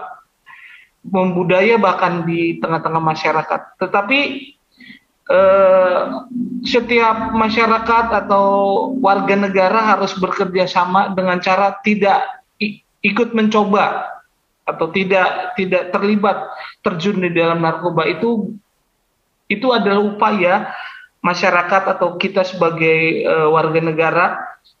membudaya 1.04 1.76
bahkan 1.76 2.24
di 2.24 2.56
tengah-tengah 2.62 3.02
masyarakat. 3.02 3.60
Tetapi 3.76 4.20
eh, 5.28 6.02
setiap 6.64 7.36
masyarakat 7.36 8.06
atau 8.24 8.46
warga 9.02 9.36
negara 9.36 9.96
harus 9.96 10.16
bekerja 10.16 10.64
sama 10.64 11.12
dengan 11.12 11.42
cara 11.44 11.76
tidak 11.84 12.24
ikut 13.04 13.36
mencoba 13.36 14.08
atau 14.64 14.88
tidak 14.88 15.52
tidak 15.60 15.92
terlibat 15.92 16.48
terjun 16.80 17.20
di 17.20 17.28
dalam 17.36 17.60
narkoba 17.60 18.08
itu 18.08 18.56
itu 19.58 19.70
adalah 19.70 20.02
upaya 20.02 20.54
masyarakat 21.24 21.82
atau 21.96 22.20
kita 22.20 22.44
sebagai 22.44 23.24
uh, 23.24 23.48
warga 23.48 23.80
negara 23.80 24.24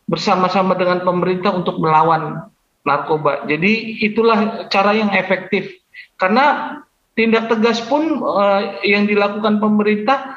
bersama-sama 0.04 0.76
dengan 0.76 1.00
pemerintah 1.00 1.56
untuk 1.56 1.80
melawan 1.80 2.52
narkoba. 2.84 3.48
Jadi 3.48 4.04
itulah 4.04 4.68
cara 4.68 4.92
yang 4.92 5.08
efektif 5.16 5.72
karena 6.20 6.78
tindak 7.16 7.48
tegas 7.48 7.80
pun 7.80 8.20
uh, 8.20 8.84
yang 8.84 9.08
dilakukan 9.08 9.56
pemerintah 9.56 10.36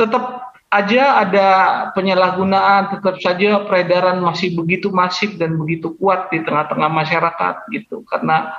tetap 0.00 0.56
aja 0.72 1.22
ada 1.22 1.46
penyalahgunaan, 1.94 2.96
tetap 2.98 3.16
saja 3.22 3.64
peredaran 3.64 4.18
masih 4.20 4.56
begitu 4.56 4.90
masif 4.90 5.36
dan 5.38 5.54
begitu 5.56 5.94
kuat 5.96 6.28
di 6.32 6.42
tengah-tengah 6.42 6.90
masyarakat 6.90 7.54
gitu. 7.70 8.02
Karena 8.08 8.56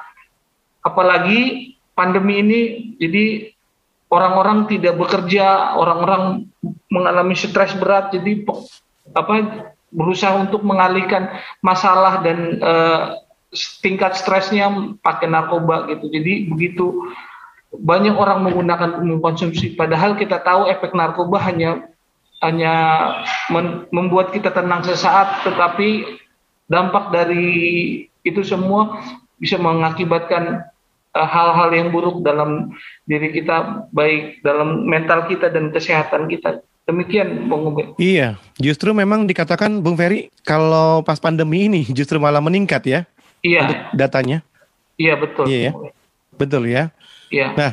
apalagi 0.81 1.73
pandemi 1.97 2.39
ini 2.41 2.59
jadi 3.01 3.56
orang-orang 4.07 4.67
tidak 4.71 4.95
bekerja, 4.95 5.75
orang-orang 5.75 6.47
mengalami 6.87 7.35
stres 7.35 7.75
berat, 7.75 8.15
jadi 8.15 8.47
apa 9.11 9.33
berusaha 9.91 10.35
untuk 10.35 10.63
mengalihkan 10.67 11.31
masalah 11.63 12.19
dan 12.23 12.59
uh, 12.59 13.15
tingkat 13.79 14.19
stresnya 14.19 14.67
pakai 14.99 15.31
narkoba 15.31 15.87
gitu. 15.91 16.11
Jadi 16.11 16.51
begitu 16.51 17.11
banyak 17.71 18.15
orang 18.15 18.47
menggunakan 18.47 19.03
mengkonsumsi 19.03 19.75
padahal 19.75 20.15
kita 20.15 20.39
tahu 20.39 20.71
efek 20.71 20.95
narkoba 20.95 21.39
hanya 21.43 21.83
hanya 22.39 22.73
membuat 23.89 24.29
kita 24.29 24.53
tenang 24.53 24.85
sesaat, 24.85 25.41
tetapi 25.41 26.21
dampak 26.69 27.09
dari 27.09 27.47
itu 28.21 28.41
semua 28.45 29.01
bisa 29.41 29.57
mengakibatkan 29.57 30.67
hal-hal 31.15 31.69
yang 31.73 31.89
buruk 31.93 32.25
dalam 32.25 32.73
diri 33.07 33.31
kita, 33.31 33.87
baik 33.93 34.41
dalam 34.41 34.87
mental 34.87 35.27
kita 35.29 35.51
dan 35.51 35.71
kesehatan 35.71 36.27
kita. 36.27 36.61
Demikian, 36.87 37.51
Bung 37.51 37.75
Ube. 37.75 37.99
Iya, 37.99 38.39
justru 38.55 38.95
memang 38.95 39.27
dikatakan 39.27 39.83
Bung 39.83 39.99
Ferry 39.99 40.31
kalau 40.47 41.03
pas 41.03 41.19
pandemi 41.19 41.67
ini 41.67 41.83
justru 41.97 42.15
malah 42.15 42.39
meningkat 42.39 42.83
ya. 42.87 42.99
Iya. 43.43 43.61
Untuk 43.67 43.79
datanya. 43.91 44.37
Iya 44.95 45.13
betul. 45.19 45.45
Iya 45.51 45.59
ya. 45.59 45.71
Betul 46.39 46.63
ya. 46.71 46.83
Iya. 47.27 47.47
Nah, 47.59 47.71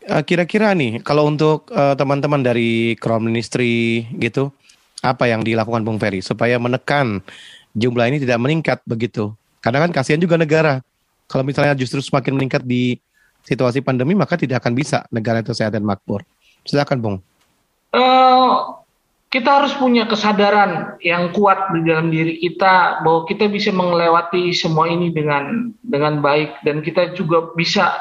Eh, 0.00 0.22
kira-kira 0.24 0.72
nih 0.72 1.04
kalau 1.04 1.28
untuk 1.28 1.68
uh, 1.76 1.92
teman-teman 1.92 2.40
dari 2.40 2.96
Crown 2.96 3.20
Ministry 3.20 4.08
gitu, 4.16 4.48
apa 5.04 5.28
yang 5.28 5.44
dilakukan 5.44 5.84
Bung 5.84 6.00
Ferry 6.00 6.24
supaya 6.24 6.56
menekan 6.56 7.20
jumlah 7.76 8.08
ini 8.08 8.16
tidak 8.16 8.40
meningkat 8.40 8.78
begitu? 8.88 9.36
Karena 9.60 9.84
kan 9.84 9.92
kasihan 9.92 10.16
juga 10.16 10.40
negara. 10.40 10.80
Kalau 11.30 11.46
misalnya 11.46 11.78
justru 11.78 12.02
semakin 12.02 12.34
meningkat 12.34 12.66
di 12.66 12.98
situasi 13.46 13.78
pandemi, 13.86 14.18
maka 14.18 14.34
tidak 14.34 14.66
akan 14.66 14.74
bisa 14.74 15.06
negara 15.14 15.38
itu 15.38 15.54
sehat 15.54 15.78
dan 15.78 15.86
makmur. 15.86 16.26
Silakan 16.66 16.98
Bung. 16.98 17.16
Uh, 17.94 18.80
kita 19.30 19.62
harus 19.62 19.70
punya 19.78 20.10
kesadaran 20.10 20.98
yang 21.06 21.30
kuat 21.30 21.70
di 21.70 21.86
dalam 21.86 22.10
diri 22.10 22.42
kita 22.42 23.06
bahwa 23.06 23.30
kita 23.30 23.46
bisa 23.46 23.70
melewati 23.70 24.50
semua 24.50 24.90
ini 24.90 25.14
dengan 25.14 25.70
dengan 25.86 26.18
baik 26.18 26.66
dan 26.66 26.82
kita 26.82 27.14
juga 27.14 27.54
bisa 27.54 27.94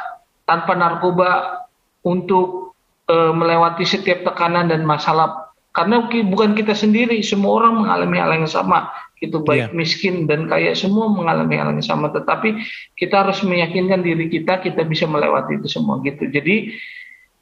tanpa 0.50 0.74
narkoba 0.74 1.62
untuk 2.02 2.74
uh, 3.14 3.30
melewati 3.30 3.86
setiap 3.86 4.26
tekanan 4.26 4.74
dan 4.74 4.82
masalah 4.82 5.54
karena 5.70 6.10
bukan 6.10 6.58
kita 6.58 6.74
sendiri 6.74 7.22
semua 7.22 7.62
orang 7.62 7.86
mengalami 7.86 8.18
hal 8.18 8.32
yang 8.34 8.50
sama 8.50 8.90
itu 9.20 9.38
baik 9.44 9.70
yeah. 9.70 9.76
miskin 9.76 10.28
dan 10.28 10.48
kaya 10.48 10.72
semua 10.72 11.12
mengalami 11.12 11.60
hal 11.60 11.76
yang 11.76 11.84
sama 11.84 12.08
tetapi 12.12 12.64
kita 12.96 13.28
harus 13.28 13.44
meyakinkan 13.44 14.00
diri 14.00 14.32
kita 14.32 14.64
kita 14.64 14.88
bisa 14.88 15.06
melewati 15.08 15.60
itu 15.60 15.68
semua 15.68 16.00
gitu 16.08 16.28
jadi 16.32 16.72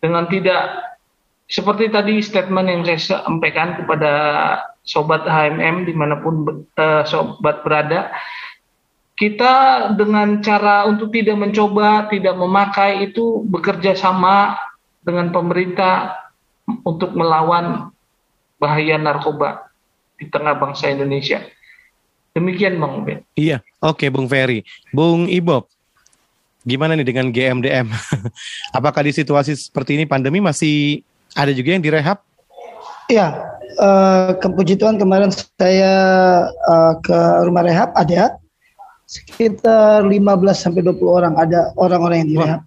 dengan 0.02 0.26
tidak 0.30 0.84
seperti 1.48 1.88
tadi 1.94 2.20
statement 2.20 2.68
yang 2.68 2.82
saya 2.84 3.24
sampaikan 3.24 3.80
kepada 3.80 4.12
sobat 4.84 5.24
HMM 5.24 5.88
di 5.88 5.94
mana 5.96 6.20
pun 6.20 6.66
uh, 6.76 7.04
sobat 7.08 7.64
berada 7.64 8.12
kita 9.18 9.54
dengan 9.98 10.46
cara 10.46 10.86
untuk 10.86 11.10
tidak 11.10 11.42
mencoba, 11.42 12.06
tidak 12.06 12.38
memakai 12.38 13.10
itu 13.10 13.42
bekerja 13.50 13.98
sama 13.98 14.54
dengan 15.02 15.34
pemerintah 15.34 16.22
untuk 16.86 17.18
melawan 17.18 17.90
bahaya 18.62 19.02
narkoba 19.02 19.74
di 20.22 20.30
tengah 20.30 20.54
bangsa 20.62 20.94
Indonesia. 20.94 21.42
Demikian 22.38 22.78
Bang 22.78 23.02
Ubed. 23.02 23.26
Iya, 23.34 23.66
oke 23.82 24.06
Bung 24.14 24.30
Ferry. 24.30 24.62
Bung 24.94 25.26
Ibob, 25.26 25.66
gimana 26.62 26.94
nih 26.94 27.08
dengan 27.10 27.34
GMDM? 27.34 27.90
Apakah 28.78 29.02
di 29.02 29.10
situasi 29.10 29.58
seperti 29.58 29.98
ini 29.98 30.06
pandemi 30.06 30.38
masih 30.38 31.02
ada 31.34 31.50
juga 31.50 31.74
yang 31.74 31.82
direhab? 31.82 32.22
Iya, 33.10 33.58
uh, 33.82 34.38
puji 34.38 34.78
Tuhan 34.78 35.02
kemarin 35.02 35.34
saya 35.34 35.96
uh, 36.54 36.94
ke 37.02 37.18
rumah 37.50 37.66
rehab 37.66 37.90
ada 37.98 38.38
sekitar 39.10 40.06
15 40.06 40.14
sampai 40.54 40.86
20 40.86 40.94
orang 41.10 41.34
ada 41.42 41.74
orang-orang 41.74 42.22
yang 42.22 42.30
direhab. 42.38 42.62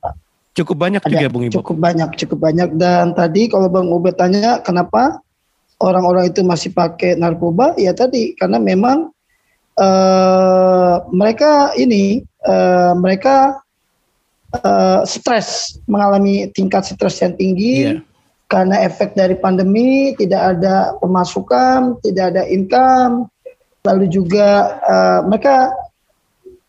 Cukup 0.51 0.83
banyak 0.83 0.99
ada, 0.99 1.13
juga 1.15 1.29
Bung 1.31 1.47
Ibu. 1.47 1.63
Cukup 1.63 1.79
banyak, 1.79 2.11
cukup 2.19 2.39
banyak 2.43 2.75
dan 2.75 3.15
tadi 3.15 3.47
kalau 3.47 3.71
Bang 3.71 3.87
Ubed 3.87 4.19
tanya 4.19 4.59
kenapa 4.67 5.23
orang-orang 5.79 6.35
itu 6.35 6.43
masih 6.43 6.75
pakai 6.75 7.15
narkoba 7.15 7.79
ya 7.79 7.95
tadi 7.95 8.35
karena 8.35 8.59
memang 8.59 9.15
uh, 9.79 11.05
mereka 11.13 11.77
ini 11.79 12.25
uh, 12.47 12.97
mereka 12.99 13.61
uh, 14.65 15.07
stres 15.07 15.79
mengalami 15.87 16.51
tingkat 16.57 16.89
stres 16.89 17.23
yang 17.23 17.35
tinggi 17.39 17.95
yeah. 17.95 17.99
karena 18.51 18.83
efek 18.83 19.15
dari 19.15 19.39
pandemi 19.39 20.17
tidak 20.19 20.59
ada 20.59 20.99
pemasukan, 20.99 22.01
tidak 22.03 22.35
ada 22.35 22.43
income, 22.51 23.31
lalu 23.87 24.11
juga 24.11 24.81
uh, 24.83 25.21
mereka 25.27 25.71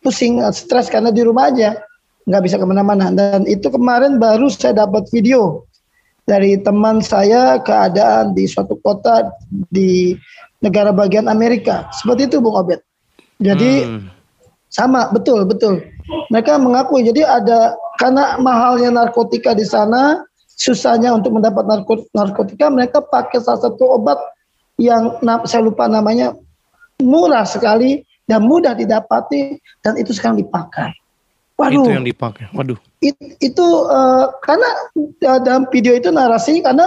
pusing, 0.01 0.41
stres 0.53 0.89
karena 0.89 1.13
di 1.13 1.21
rumah 1.21 1.49
aja, 1.49 1.77
nggak 2.25 2.43
bisa 2.45 2.55
ke 2.57 2.65
mana-mana. 2.65 3.09
Dan 3.13 3.45
itu 3.49 3.69
kemarin 3.69 4.17
baru 4.21 4.49
saya 4.49 4.85
dapat 4.85 5.09
video 5.09 5.65
dari 6.29 6.57
teman 6.61 7.01
saya 7.01 7.57
keadaan 7.61 8.37
di 8.37 8.45
suatu 8.45 8.77
kota 8.81 9.33
di 9.73 10.15
negara 10.61 10.93
bagian 10.93 11.25
Amerika. 11.25 11.89
Seperti 11.91 12.29
itu 12.29 12.37
Bung 12.37 12.57
Obed. 12.57 12.81
Jadi 13.41 13.71
hmm. 13.89 14.07
sama, 14.69 15.09
betul, 15.09 15.43
betul. 15.43 15.81
Mereka 16.29 16.61
mengakui, 16.61 17.03
jadi 17.03 17.25
ada, 17.25 17.75
karena 17.97 18.37
mahalnya 18.37 18.93
narkotika 18.93 19.57
di 19.57 19.65
sana, 19.65 20.21
susahnya 20.61 21.17
untuk 21.17 21.33
mendapat 21.33 21.65
narkotika, 22.13 22.69
mereka 22.69 23.01
pakai 23.01 23.41
salah 23.41 23.65
satu 23.65 23.97
obat 23.97 24.17
yang 24.77 25.17
saya 25.49 25.65
lupa 25.65 25.89
namanya, 25.89 26.37
murah 27.01 27.43
sekali, 27.43 28.05
dan 28.29 28.47
mudah 28.47 28.77
didapati 28.77 29.59
dan 29.83 29.97
itu 29.97 30.15
sekarang 30.15 30.39
dipakai. 30.39 30.93
Waduh. 31.59 31.83
Itu 31.83 31.91
yang 31.91 32.07
dipakai. 32.07 32.47
Waduh. 32.55 32.79
It, 33.03 33.17
itu 33.43 33.67
uh, 33.89 34.31
karena 34.41 34.69
uh, 35.27 35.39
dalam 35.43 35.67
video 35.69 35.93
itu 35.93 36.09
narasinya 36.09 36.71
karena 36.71 36.85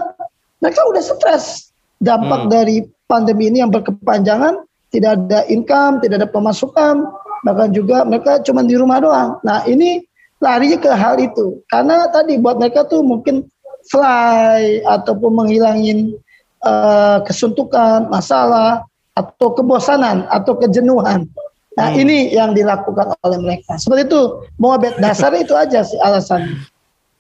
mereka 0.65 0.81
udah 0.89 1.03
stres 1.05 1.75
dampak 2.01 2.49
hmm. 2.49 2.51
dari 2.51 2.77
pandemi 3.05 3.53
ini 3.53 3.61
yang 3.61 3.71
berkepanjangan, 3.71 4.65
tidak 4.95 5.19
ada 5.19 5.43
income, 5.51 5.99
tidak 5.99 6.23
ada 6.23 6.31
pemasukan, 6.31 7.03
bahkan 7.43 7.75
juga 7.75 8.07
mereka 8.07 8.39
cuma 8.47 8.63
di 8.63 8.79
rumah 8.79 9.03
doang. 9.03 9.43
Nah 9.43 9.67
ini 9.67 10.07
larinya 10.39 10.79
ke 10.79 10.91
hal 10.95 11.19
itu 11.19 11.59
karena 11.67 12.07
tadi 12.15 12.39
buat 12.39 12.63
mereka 12.63 12.87
tuh 12.87 13.03
mungkin 13.03 13.43
fly 13.91 14.87
ataupun 14.87 15.35
menghilangin 15.35 16.15
uh, 16.63 17.19
kesuntukan, 17.27 18.07
masalah 18.07 18.87
atau 19.19 19.51
kebosanan 19.51 20.31
atau 20.31 20.55
kejenuhan. 20.55 21.27
Nah 21.75 21.91
hmm. 21.91 22.03
ini 22.07 22.17
yang 22.31 22.55
dilakukan 22.55 23.19
oleh 23.27 23.39
mereka. 23.43 23.75
Seperti 23.83 24.07
itu, 24.07 24.47
mau 24.63 24.79
dasar 24.79 25.35
itu 25.35 25.59
aja 25.59 25.83
sih 25.83 25.99
alasan. 25.99 26.63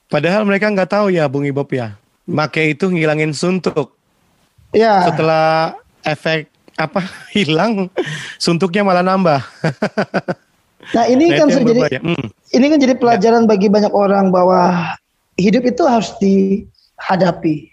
Padahal 0.06 0.46
mereka 0.46 0.70
nggak 0.70 0.94
tahu 0.94 1.10
ya, 1.10 1.26
Bung 1.26 1.42
Ibob 1.42 1.66
ya. 1.74 1.98
Make 2.24 2.70
itu 2.70 2.87
ngilangin 2.87 3.34
suntuk. 3.34 3.98
Ya. 4.70 5.10
Setelah 5.10 5.74
efek 6.06 6.54
apa 6.78 7.06
hilang, 7.34 7.90
suntuknya 8.38 8.82
malah 8.82 9.04
nambah. 9.04 9.40
nah 10.92 11.04
ini 11.08 11.32
nah, 11.32 11.37
kan 11.40 11.48
jadi 11.48 11.72
hmm. 12.02 12.26
ini 12.52 12.64
kan 12.68 12.78
jadi 12.78 12.94
pelajaran 12.98 13.44
ya. 13.46 13.48
bagi 13.48 13.68
banyak 13.72 13.92
orang 13.94 14.28
bahwa 14.28 14.92
hidup 15.40 15.64
itu 15.64 15.82
harus 15.87 16.12
dihadapi, 16.20 17.70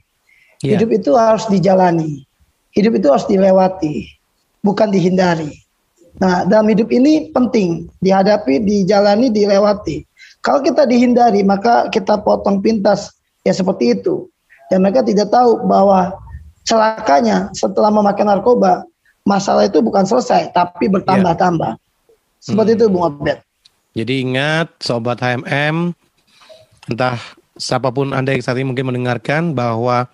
ya. 0.63 0.77
hidup 0.77 0.89
itu 0.93 1.11
harus 1.17 1.45
dijalani. 1.49 2.25
Hidup 2.71 2.95
itu 2.95 3.11
harus 3.11 3.27
dilewati, 3.27 4.07
bukan 4.63 4.95
dihindari. 4.95 5.51
Nah, 6.23 6.47
dalam 6.47 6.71
hidup 6.71 6.87
ini 6.87 7.27
penting 7.35 7.91
dihadapi, 7.99 8.63
dijalani, 8.63 9.27
dilewati. 9.27 10.07
Kalau 10.39 10.63
kita 10.63 10.87
dihindari, 10.89 11.45
maka 11.45 11.91
kita 11.91 12.17
potong 12.23 12.63
pintas 12.63 13.13
ya 13.43 13.53
seperti 13.53 13.99
itu. 13.99 14.31
Dan 14.71 14.87
mereka 14.87 15.03
tidak 15.03 15.29
tahu 15.29 15.67
bahwa 15.67 16.15
celakanya 16.63 17.51
setelah 17.51 17.91
memakai 17.91 18.23
narkoba, 18.23 18.87
masalah 19.27 19.69
itu 19.69 19.79
bukan 19.79 20.03
selesai, 20.05 20.53
tapi 20.53 20.89
bertambah-tambah. 20.89 21.77
Seperti 22.41 22.71
hmm. 22.73 22.77
itu, 22.81 22.86
Bung 22.89 23.05
Abed. 23.05 23.38
Jadi 23.91 24.13
ingat, 24.23 24.71
Sobat 24.79 25.19
HMM, 25.19 25.91
entah 26.89 27.19
siapa 27.60 27.91
pun 27.91 28.15
Anda 28.15 28.34
yang 28.34 28.41
saat 28.41 28.57
ini 28.57 28.71
mungkin 28.71 28.88
mendengarkan 28.88 29.51
bahwa 29.51 30.07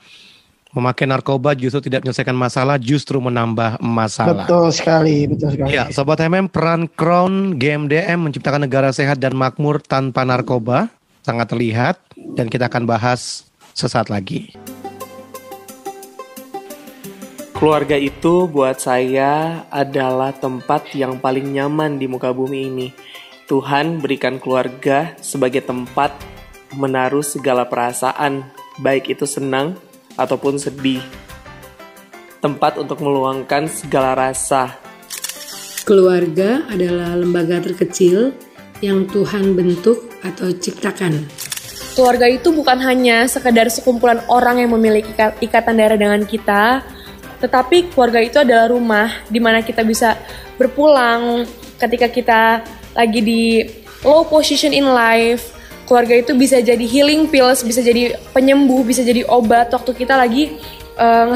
memakai 0.76 1.08
narkoba 1.08 1.56
justru 1.56 1.88
tidak 1.88 2.04
menyelesaikan 2.04 2.36
masalah, 2.36 2.76
justru 2.78 3.18
menambah 3.22 3.80
masalah. 3.80 4.46
Betul 4.46 4.70
sekali, 4.74 5.26
betul 5.30 5.54
sekali. 5.54 5.74
Ya, 5.74 5.88
Sobat 5.90 6.20
MM, 6.22 6.52
peran 6.52 6.90
Crown 6.94 7.56
GMDM 7.58 8.28
menciptakan 8.28 8.68
negara 8.68 8.92
sehat 8.92 9.18
dan 9.18 9.34
makmur 9.38 9.80
tanpa 9.82 10.28
narkoba 10.28 10.92
sangat 11.26 11.50
terlihat 11.52 11.96
dan 12.38 12.52
kita 12.52 12.68
akan 12.68 12.86
bahas 12.86 13.48
sesaat 13.78 14.10
lagi. 14.10 14.54
Keluarga 17.58 17.98
itu 17.98 18.46
buat 18.46 18.78
saya 18.78 19.66
adalah 19.74 20.30
tempat 20.30 20.94
yang 20.94 21.18
paling 21.18 21.58
nyaman 21.58 21.98
di 21.98 22.06
muka 22.06 22.30
bumi 22.30 22.70
ini. 22.70 22.88
Tuhan 23.50 23.98
berikan 23.98 24.38
keluarga 24.38 25.18
sebagai 25.26 25.66
tempat 25.66 26.14
menaruh 26.78 27.26
segala 27.26 27.66
perasaan, 27.66 28.46
baik 28.78 29.10
itu 29.18 29.26
senang 29.26 29.74
ataupun 30.22 30.62
sedih. 30.62 31.02
Tempat 32.46 32.78
untuk 32.78 33.02
meluangkan 33.02 33.66
segala 33.66 34.14
rasa. 34.14 34.78
Keluarga 35.82 36.62
adalah 36.70 37.18
lembaga 37.18 37.58
terkecil 37.58 38.38
yang 38.86 39.10
Tuhan 39.10 39.58
bentuk 39.58 40.06
atau 40.22 40.54
ciptakan. 40.54 41.26
Keluarga 41.98 42.30
itu 42.30 42.54
bukan 42.54 42.78
hanya 42.86 43.26
sekedar 43.26 43.66
sekumpulan 43.74 44.22
orang 44.30 44.62
yang 44.62 44.78
memiliki 44.78 45.10
ikatan 45.42 45.82
darah 45.82 45.98
dengan 45.98 46.22
kita, 46.22 46.86
tetapi 47.38 47.94
keluarga 47.94 48.20
itu 48.22 48.38
adalah 48.42 48.70
rumah 48.74 49.10
di 49.30 49.38
mana 49.38 49.62
kita 49.62 49.86
bisa 49.86 50.18
berpulang 50.58 51.46
ketika 51.78 52.08
kita 52.10 52.42
lagi 52.98 53.22
di 53.22 53.44
low 54.02 54.26
position 54.26 54.74
in 54.74 54.90
life. 54.90 55.54
Keluarga 55.88 56.20
itu 56.20 56.36
bisa 56.36 56.60
jadi 56.60 56.84
healing 56.84 57.32
pills, 57.32 57.64
bisa 57.64 57.80
jadi 57.80 58.20
penyembuh, 58.36 58.84
bisa 58.84 59.08
jadi 59.08 59.24
obat 59.24 59.72
waktu 59.72 59.96
kita 59.96 60.20
lagi 60.20 60.60
uh, 61.00 61.32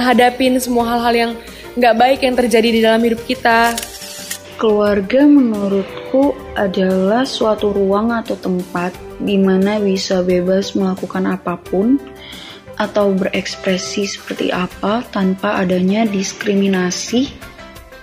semua 0.59 0.83
hal-hal 0.91 1.13
yang 1.15 1.31
nggak 1.79 1.95
baik 1.95 2.19
yang 2.27 2.35
terjadi 2.35 2.69
di 2.69 2.79
dalam 2.83 2.99
hidup 2.99 3.23
kita. 3.23 3.71
Keluarga 4.59 5.23
menurutku 5.25 6.35
adalah 6.53 7.23
suatu 7.23 7.71
ruang 7.71 8.11
atau 8.11 8.35
tempat 8.37 8.91
di 9.23 9.39
mana 9.39 9.79
bisa 9.79 10.21
bebas 10.21 10.75
melakukan 10.75 11.31
apa 11.31 11.57
pun, 11.57 11.97
atau 12.81 13.13
berekspresi 13.13 14.09
seperti 14.09 14.49
apa 14.49 15.05
tanpa 15.13 15.61
adanya 15.61 16.09
diskriminasi 16.09 17.29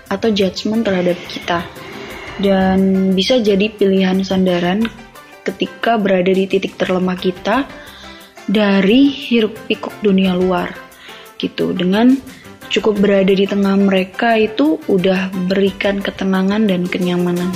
atau 0.07 0.31
judgement 0.31 0.87
terhadap 0.87 1.19
kita. 1.27 1.67
Dan 2.39 3.11
bisa 3.19 3.43
jadi 3.43 3.67
pilihan 3.67 4.23
sandaran 4.23 4.87
ketika 5.43 5.99
berada 5.99 6.31
di 6.31 6.47
titik 6.47 6.79
terlemah 6.79 7.19
kita 7.19 7.67
dari 8.47 9.11
hiruk 9.11 9.59
pikuk 9.67 9.99
dunia 9.99 10.39
luar 10.39 10.71
gitu 11.43 11.75
dengan 11.75 12.15
cukup 12.71 13.01
berada 13.03 13.35
di 13.35 13.43
tengah 13.49 13.75
mereka 13.75 14.39
itu 14.39 14.79
udah 14.87 15.35
berikan 15.51 15.99
ketenangan 15.99 16.71
dan 16.71 16.87
kenyamanan. 16.87 17.51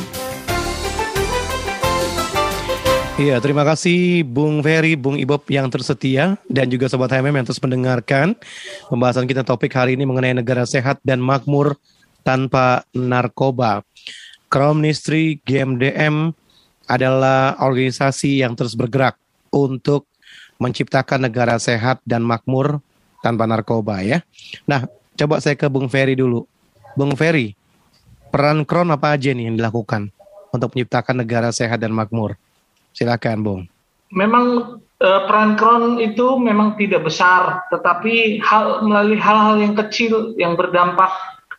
Iya, 3.20 3.44
terima 3.44 3.60
kasih 3.60 4.24
Bung 4.24 4.64
Ferry, 4.64 4.96
Bung 4.96 5.20
Ibob 5.20 5.44
yang 5.52 5.68
tersetia 5.68 6.40
dan 6.48 6.72
juga 6.72 6.88
Sobat 6.88 7.12
HMM 7.12 7.44
yang 7.44 7.44
terus 7.44 7.60
mendengarkan 7.60 8.32
pembahasan 8.88 9.28
kita 9.28 9.44
topik 9.44 9.68
hari 9.76 10.00
ini 10.00 10.08
mengenai 10.08 10.32
negara 10.32 10.64
sehat 10.64 10.96
dan 11.04 11.20
makmur 11.20 11.76
tanpa 12.24 12.88
narkoba. 12.96 13.84
Crown 14.48 14.80
Ministry 14.80 15.44
GMDM 15.44 16.32
adalah 16.88 17.60
organisasi 17.60 18.40
yang 18.40 18.56
terus 18.56 18.72
bergerak 18.72 19.20
untuk 19.52 20.08
menciptakan 20.56 21.28
negara 21.28 21.60
sehat 21.60 22.00
dan 22.08 22.24
makmur 22.24 22.80
tanpa 23.20 23.44
narkoba 23.44 24.00
ya. 24.00 24.24
Nah, 24.64 24.88
coba 25.20 25.36
saya 25.44 25.52
ke 25.52 25.68
Bung 25.68 25.92
Ferry 25.92 26.16
dulu. 26.16 26.48
Bung 26.96 27.12
Ferry, 27.12 27.52
peran 28.32 28.64
Crown 28.64 28.88
apa 28.88 29.12
aja 29.12 29.36
nih 29.36 29.52
yang 29.52 29.60
dilakukan 29.60 30.08
untuk 30.48 30.72
menciptakan 30.72 31.20
negara 31.20 31.52
sehat 31.52 31.76
dan 31.76 31.92
makmur? 31.92 32.40
Silakan, 32.92 33.40
Bung. 33.44 33.62
Memang 34.12 34.78
uh, 35.00 35.20
peran 35.24 35.56
Kron 35.56 35.98
itu 35.98 36.36
memang 36.36 36.76
tidak 36.76 37.08
besar, 37.08 37.64
tetapi 37.72 38.38
hal 38.44 38.84
melalui 38.84 39.16
hal-hal 39.16 39.56
yang 39.58 39.74
kecil 39.74 40.36
yang 40.36 40.54
berdampak 40.54 41.10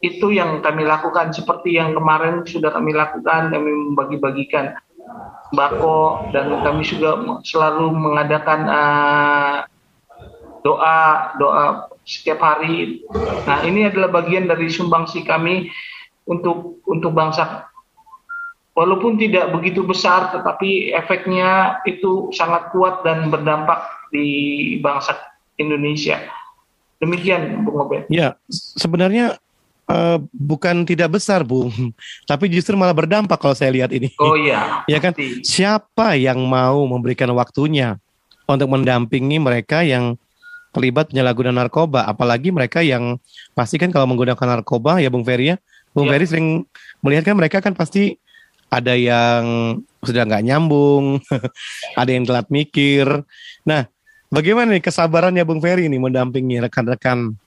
itu 0.03 0.35
yang 0.35 0.59
kami 0.59 0.83
lakukan 0.83 1.31
seperti 1.31 1.79
yang 1.79 1.95
kemarin 1.95 2.43
sudah 2.43 2.75
kami 2.75 2.91
lakukan 2.91 3.55
kami 3.55 3.71
membagi-bagikan 3.71 4.75
bako 5.55 6.27
dan 6.35 6.59
kami 6.59 6.83
juga 6.83 7.39
selalu 7.47 7.87
mengadakan 7.95 8.59
uh, 8.67 9.57
doa 10.59 11.31
doa 11.39 11.87
setiap 12.03 12.43
hari. 12.43 13.03
Nah 13.47 13.63
ini 13.63 13.87
adalah 13.87 14.11
bagian 14.11 14.47
dari 14.47 14.67
sumbangsi 14.67 15.23
kami 15.23 15.71
untuk 16.27 16.83
untuk 16.83 17.15
bangsa 17.15 17.71
walaupun 18.73 19.17
tidak 19.21 19.53
begitu 19.53 19.85
besar 19.85 20.33
tetapi 20.33 20.93
efeknya 20.93 21.81
itu 21.85 22.33
sangat 22.33 22.73
kuat 22.73 23.05
dan 23.05 23.29
berdampak 23.29 23.85
di 24.09 24.77
bangsa 24.81 25.17
Indonesia. 25.57 26.21
Demikian 27.01 27.65
Bung 27.65 27.83
Obed. 27.83 28.07
Ya, 28.07 28.39
sebenarnya 28.79 29.37
uh, 29.89 30.17
bukan 30.31 30.87
tidak 30.87 31.19
besar, 31.19 31.43
Bung, 31.43 31.69
tapi 32.29 32.47
justru 32.49 32.73
malah 32.79 32.95
berdampak 32.95 33.37
kalau 33.37 33.53
saya 33.57 33.73
lihat 33.73 33.91
ini. 33.91 34.13
Oh 34.17 34.37
iya. 34.37 34.81
ya 34.91 34.97
kan? 35.03 35.13
Siapa 35.43 36.15
yang 36.15 36.41
mau 36.47 36.85
memberikan 36.87 37.29
waktunya 37.35 37.99
untuk 38.47 38.71
mendampingi 38.71 39.37
mereka 39.39 39.83
yang 39.83 40.15
terlibat 40.73 41.13
penyalahgunaan 41.13 41.53
narkoba, 41.53 42.09
apalagi 42.09 42.49
mereka 42.49 42.81
yang 42.81 43.21
pasti 43.53 43.77
kan 43.77 43.93
kalau 43.93 44.09
menggunakan 44.09 44.57
narkoba 44.57 44.97
ya 44.97 45.13
Bung 45.13 45.21
Ferry 45.21 45.53
ya, 45.53 45.55
Bung 45.93 46.09
ya. 46.09 46.17
Ferry 46.17 46.25
sering 46.25 46.47
melihat 47.05 47.29
kan 47.29 47.35
mereka 47.37 47.61
kan 47.61 47.77
pasti 47.77 48.17
ada 48.73 48.97
yang 48.97 49.43
sudah 50.01 50.25
nggak 50.25 50.45
nyambung, 50.49 51.21
ada 52.01 52.09
yang 52.09 52.25
telat 52.25 52.49
mikir. 52.49 53.05
Nah, 53.61 53.85
bagaimana 54.33 54.73
nih 54.73 54.81
kesabarannya 54.81 55.45
Bung 55.45 55.61
Ferry 55.61 55.85
ini 55.85 56.01
mendampingi 56.01 56.57
rekan-rekan 56.57 57.37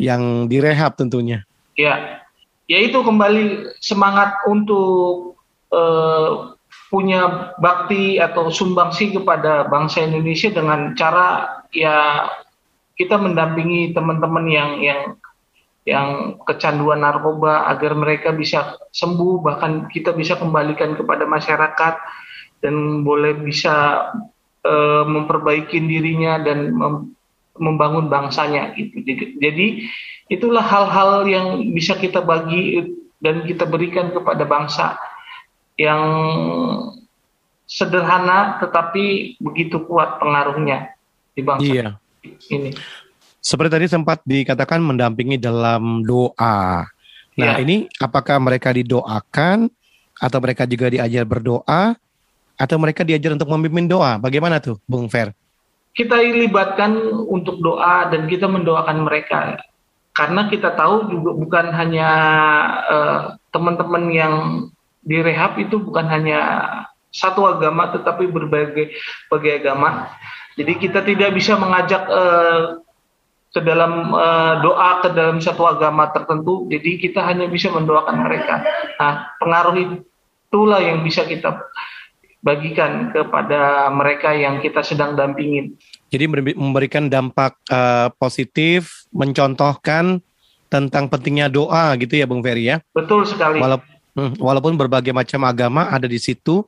yang 0.00 0.48
direhab 0.48 0.96
tentunya? 0.96 1.44
Ya, 1.76 2.24
ya 2.64 2.78
itu 2.80 3.04
kembali 3.04 3.76
semangat 3.84 4.40
untuk 4.48 5.36
uh, 5.68 6.56
punya 6.88 7.52
bakti 7.60 8.16
atau 8.16 8.48
sumbangsi 8.48 9.12
kepada 9.12 9.68
bangsa 9.68 10.04
Indonesia 10.04 10.52
dengan 10.52 10.92
cara 10.96 11.60
ya 11.72 12.28
kita 12.96 13.16
mendampingi 13.16 13.96
teman-teman 13.96 14.44
yang 14.48 14.70
yang 14.84 15.00
yang 15.82 16.38
kecanduan 16.46 17.02
narkoba 17.02 17.66
agar 17.66 17.98
mereka 17.98 18.30
bisa 18.30 18.78
sembuh 18.94 19.42
bahkan 19.42 19.90
kita 19.90 20.14
bisa 20.14 20.38
kembalikan 20.38 20.94
kepada 20.94 21.26
masyarakat 21.26 21.94
dan 22.62 23.02
boleh 23.02 23.34
bisa 23.42 24.06
uh, 24.62 25.04
memperbaiki 25.04 25.82
dirinya 25.82 26.38
dan 26.38 26.70
mem 26.70 26.94
membangun 27.52 28.08
bangsanya 28.08 28.72
gitu. 28.80 29.04
Jadi, 29.04 29.36
jadi 29.36 29.66
itulah 30.32 30.64
hal-hal 30.64 31.28
yang 31.28 31.46
bisa 31.76 32.00
kita 32.00 32.24
bagi 32.24 32.80
dan 33.20 33.44
kita 33.44 33.68
berikan 33.68 34.08
kepada 34.08 34.48
bangsa 34.48 34.96
yang 35.76 36.00
sederhana 37.68 38.56
tetapi 38.56 39.36
begitu 39.36 39.84
kuat 39.84 40.16
pengaruhnya 40.16 40.96
di 41.36 41.42
bangsa 41.44 41.72
iya. 41.72 41.90
ini. 42.48 42.72
Seperti 43.42 43.70
tadi 43.74 43.86
sempat 43.90 44.22
dikatakan 44.22 44.78
mendampingi 44.78 45.34
dalam 45.34 46.06
doa. 46.06 46.86
Nah, 47.34 47.58
ya. 47.58 47.58
ini 47.58 47.90
apakah 47.98 48.38
mereka 48.38 48.70
didoakan 48.70 49.66
atau 50.22 50.38
mereka 50.38 50.62
juga 50.62 50.86
diajar 50.86 51.26
berdoa 51.26 51.98
atau 52.54 52.76
mereka 52.78 53.02
diajar 53.02 53.34
untuk 53.34 53.50
memimpin 53.50 53.90
doa? 53.90 54.14
Bagaimana 54.22 54.62
tuh, 54.62 54.78
Bung 54.86 55.10
Fer? 55.10 55.34
Kita 55.90 56.22
libatkan 56.22 56.94
untuk 57.26 57.58
doa 57.58 58.06
dan 58.14 58.30
kita 58.30 58.46
mendoakan 58.46 59.10
mereka. 59.10 59.58
Karena 60.14 60.46
kita 60.46 60.78
tahu 60.78 61.10
juga 61.10 61.34
bukan 61.34 61.66
hanya 61.74 62.10
uh, 62.86 63.20
teman-teman 63.50 64.04
yang 64.14 64.34
direhab 65.02 65.58
itu 65.58 65.82
bukan 65.82 66.06
hanya 66.06 66.40
satu 67.10 67.44
agama 67.44 67.90
tetapi 67.90 68.30
berbagai 68.30 68.94
berbagai 69.26 69.66
agama. 69.66 70.14
Jadi 70.54 70.72
kita 70.78 71.00
tidak 71.02 71.32
bisa 71.34 71.56
mengajak 71.56 72.06
uh, 72.06 72.78
ke 73.52 73.60
dalam 73.60 74.16
uh, 74.16 74.64
doa 74.64 75.04
ke 75.04 75.12
dalam 75.12 75.36
satu 75.38 75.68
agama 75.68 76.08
tertentu. 76.08 76.64
Jadi 76.72 76.96
kita 76.96 77.20
hanya 77.20 77.46
bisa 77.52 77.68
mendoakan 77.68 78.24
mereka. 78.24 78.64
Nah 78.96 79.36
pengaruh 79.36 79.76
itulah 79.76 80.80
yang 80.80 81.04
bisa 81.04 81.28
kita 81.28 81.60
bagikan 82.42 83.12
kepada 83.12 83.92
mereka 83.92 84.32
yang 84.32 84.58
kita 84.58 84.80
sedang 84.80 85.14
dampingin. 85.14 85.76
Jadi 86.08 86.24
memberikan 86.56 87.12
dampak 87.12 87.60
uh, 87.68 88.08
positif 88.16 89.06
mencontohkan 89.12 90.24
tentang 90.72 91.12
pentingnya 91.12 91.52
doa 91.52 91.92
gitu 92.00 92.16
ya 92.16 92.24
Bung 92.24 92.40
Ferry 92.40 92.72
ya? 92.72 92.80
Betul 92.96 93.28
sekali. 93.28 93.60
Walaupun 93.60 93.88
hmm, 94.16 94.32
walaupun 94.40 94.72
berbagai 94.80 95.12
macam 95.12 95.44
agama 95.44 95.92
ada 95.92 96.08
di 96.08 96.16
situ 96.16 96.64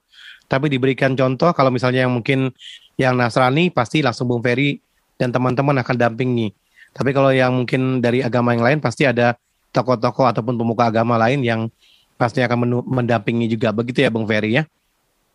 tapi 0.53 0.69
diberikan 0.69 1.17
contoh. 1.17 1.57
Kalau 1.57 1.73
misalnya 1.73 2.05
yang 2.05 2.13
mungkin 2.13 2.53
yang 3.01 3.17
Nasrani 3.17 3.73
pasti 3.73 4.05
langsung 4.05 4.29
Bung 4.29 4.45
Ferry 4.45 4.77
dan 5.17 5.33
teman-teman 5.33 5.81
akan 5.81 5.97
dampingi 5.97 6.53
tapi 6.95 7.11
kalau 7.11 7.35
yang 7.35 7.67
mungkin 7.67 7.99
dari 7.99 8.23
agama 8.23 8.55
yang 8.55 8.63
lain 8.63 8.79
pasti 8.79 9.03
ada 9.03 9.35
tokoh-tokoh 9.75 10.31
ataupun 10.31 10.55
pemuka 10.55 10.87
agama 10.87 11.19
lain 11.19 11.43
yang 11.43 11.67
pasti 12.15 12.39
akan 12.39 12.87
mendampingi 12.87 13.51
juga. 13.51 13.75
Begitu 13.75 14.07
ya 14.07 14.11
Bung 14.15 14.31
Ferry 14.31 14.63
ya? 14.63 14.65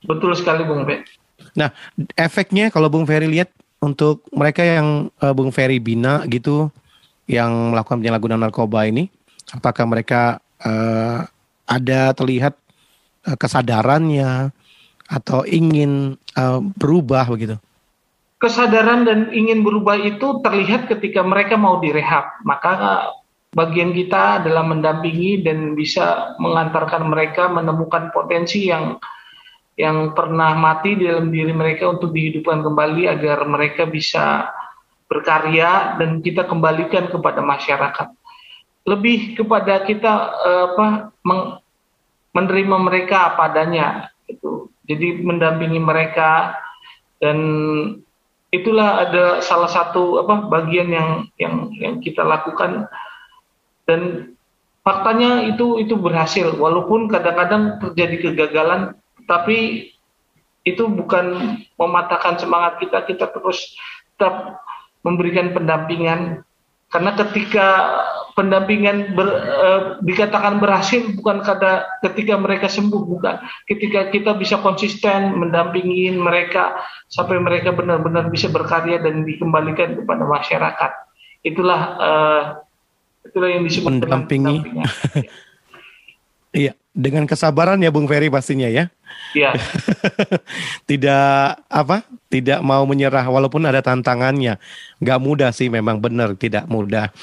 Betul 0.07 0.31
sekali 0.39 0.63
Bung 0.63 0.87
Ferry. 0.87 1.03
Nah, 1.59 1.75
efeknya 2.15 2.71
kalau 2.71 2.87
Bung 2.87 3.03
Ferry 3.03 3.27
lihat 3.27 3.51
untuk 3.83 4.23
mereka 4.31 4.63
yang 4.63 5.11
uh, 5.19 5.35
Bung 5.35 5.51
Ferry 5.51 5.83
bina 5.83 6.23
gitu 6.31 6.71
yang 7.27 7.75
melakukan 7.75 7.99
penyalahgunaan 7.99 8.41
narkoba 8.47 8.87
ini, 8.87 9.11
apakah 9.51 9.83
mereka 9.83 10.39
uh, 10.63 11.27
ada 11.67 12.15
terlihat 12.15 12.55
uh, 13.27 13.35
kesadarannya 13.35 14.55
atau 15.11 15.43
ingin 15.43 16.15
uh, 16.39 16.63
berubah 16.79 17.27
begitu? 17.27 17.59
Kesadaran 18.39 19.03
dan 19.03 19.19
ingin 19.35 19.67
berubah 19.67 19.99
itu 19.99 20.39
terlihat 20.39 20.87
ketika 20.87 21.19
mereka 21.19 21.59
mau 21.59 21.83
direhab. 21.83 22.39
Maka 22.47 23.03
bagian 23.51 23.91
kita 23.91 24.39
adalah 24.39 24.63
mendampingi 24.63 25.43
dan 25.43 25.75
bisa 25.75 26.39
mengantarkan 26.39 27.03
mereka 27.11 27.51
menemukan 27.51 28.15
potensi 28.15 28.71
yang 28.71 28.95
yang 29.79 30.11
pernah 30.11 30.55
mati 30.59 30.95
dalam 30.99 31.31
diri 31.31 31.55
mereka 31.55 31.87
untuk 31.87 32.11
dihidupkan 32.11 32.59
kembali 32.63 33.11
agar 33.11 33.47
mereka 33.47 33.87
bisa 33.87 34.51
berkarya 35.07 35.95
dan 35.95 36.19
kita 36.19 36.47
kembalikan 36.47 37.07
kepada 37.07 37.39
masyarakat. 37.39 38.07
Lebih 38.83 39.39
kepada 39.39 39.83
kita 39.83 40.13
uh, 40.35 40.63
apa 40.75 40.87
meng, 41.23 41.43
menerima 42.35 42.77
mereka 42.87 43.35
apa 43.35 43.51
adanya 43.51 44.11
itu. 44.27 44.67
Jadi 44.83 45.23
mendampingi 45.23 45.79
mereka 45.79 46.59
dan 47.23 47.37
itulah 48.49 49.05
ada 49.05 49.25
salah 49.45 49.69
satu 49.69 50.25
apa 50.25 50.49
bagian 50.49 50.89
yang 50.89 51.09
yang 51.37 51.55
yang 51.77 51.93
kita 52.01 52.25
lakukan. 52.25 52.89
Dan 53.85 54.33
faktanya 54.85 55.45
itu 55.49 55.81
itu 55.81 55.97
berhasil. 55.97 56.53
Walaupun 56.57 57.09
kadang-kadang 57.09 57.81
terjadi 57.81 58.29
kegagalan 58.29 58.97
tapi 59.29 59.91
itu 60.65 60.83
bukan 60.89 61.57
mematahkan 61.77 62.41
semangat 62.41 62.81
kita. 62.81 63.05
Kita 63.05 63.29
terus 63.33 63.73
tetap 64.17 64.61
memberikan 65.05 65.53
pendampingan. 65.55 66.43
Karena 66.89 67.13
ketika 67.13 67.67
pendampingan 68.39 69.19
ber, 69.19 69.27
e, 69.35 69.69
dikatakan 70.07 70.63
berhasil 70.63 71.03
bukan 71.19 71.43
kata 71.43 71.99
ketika 72.07 72.39
mereka 72.39 72.71
sembuh 72.71 73.03
bukan. 73.03 73.43
Ketika 73.67 74.07
kita 74.07 74.39
bisa 74.39 74.63
konsisten 74.63 75.35
mendampingi 75.35 76.15
mereka 76.15 76.79
sampai 77.11 77.43
mereka 77.43 77.75
benar-benar 77.75 78.31
bisa 78.31 78.47
berkarya 78.47 79.03
dan 79.03 79.27
dikembalikan 79.27 79.99
kepada 79.99 80.23
masyarakat. 80.23 80.91
Itulah 81.43 81.81
e, 81.99 82.11
itulah 83.27 83.49
yang 83.51 83.67
disebut 83.67 84.07
mendampingi 84.07 84.63
iya 86.53 86.73
dengan 86.99 87.23
kesabaran 87.23 87.79
ya 87.79 87.93
Bung 87.93 88.09
Ferry 88.09 88.27
pastinya 88.27 88.67
ya. 88.67 88.91
Iya. 89.31 89.55
tidak 90.89 91.61
apa? 91.71 92.03
Tidak 92.27 92.59
mau 92.59 92.83
menyerah 92.83 93.23
walaupun 93.29 93.63
ada 93.63 93.79
tantangannya. 93.79 94.59
Gak 94.99 95.19
mudah 95.21 95.55
sih 95.55 95.71
memang 95.71 96.01
benar 96.03 96.35
tidak 96.35 96.67
mudah. 96.67 97.13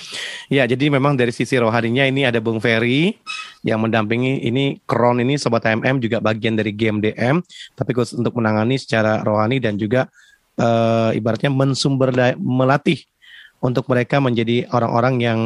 Ya 0.48 0.64
jadi 0.64 0.88
memang 0.88 1.18
dari 1.18 1.34
sisi 1.34 1.60
rohaninya 1.60 2.08
ini 2.08 2.24
ada 2.24 2.40
Bung 2.40 2.62
Ferry 2.62 3.20
yang 3.66 3.84
mendampingi 3.84 4.46
ini 4.46 4.80
Kron 4.88 5.20
ini 5.20 5.36
Sobat 5.36 5.66
MM 5.66 6.00
juga 6.00 6.22
bagian 6.22 6.56
dari 6.56 6.72
GMDM 6.72 7.42
tapi 7.76 7.90
khusus 7.92 8.16
untuk 8.16 8.38
menangani 8.38 8.80
secara 8.80 9.20
rohani 9.20 9.60
dan 9.60 9.76
juga 9.76 10.08
uh, 10.56 11.12
ibaratnya 11.12 11.52
mensumber 11.52 12.14
melatih 12.38 13.02
untuk 13.60 13.88
mereka 13.90 14.22
menjadi 14.22 14.68
orang-orang 14.72 15.14
yang 15.20 15.40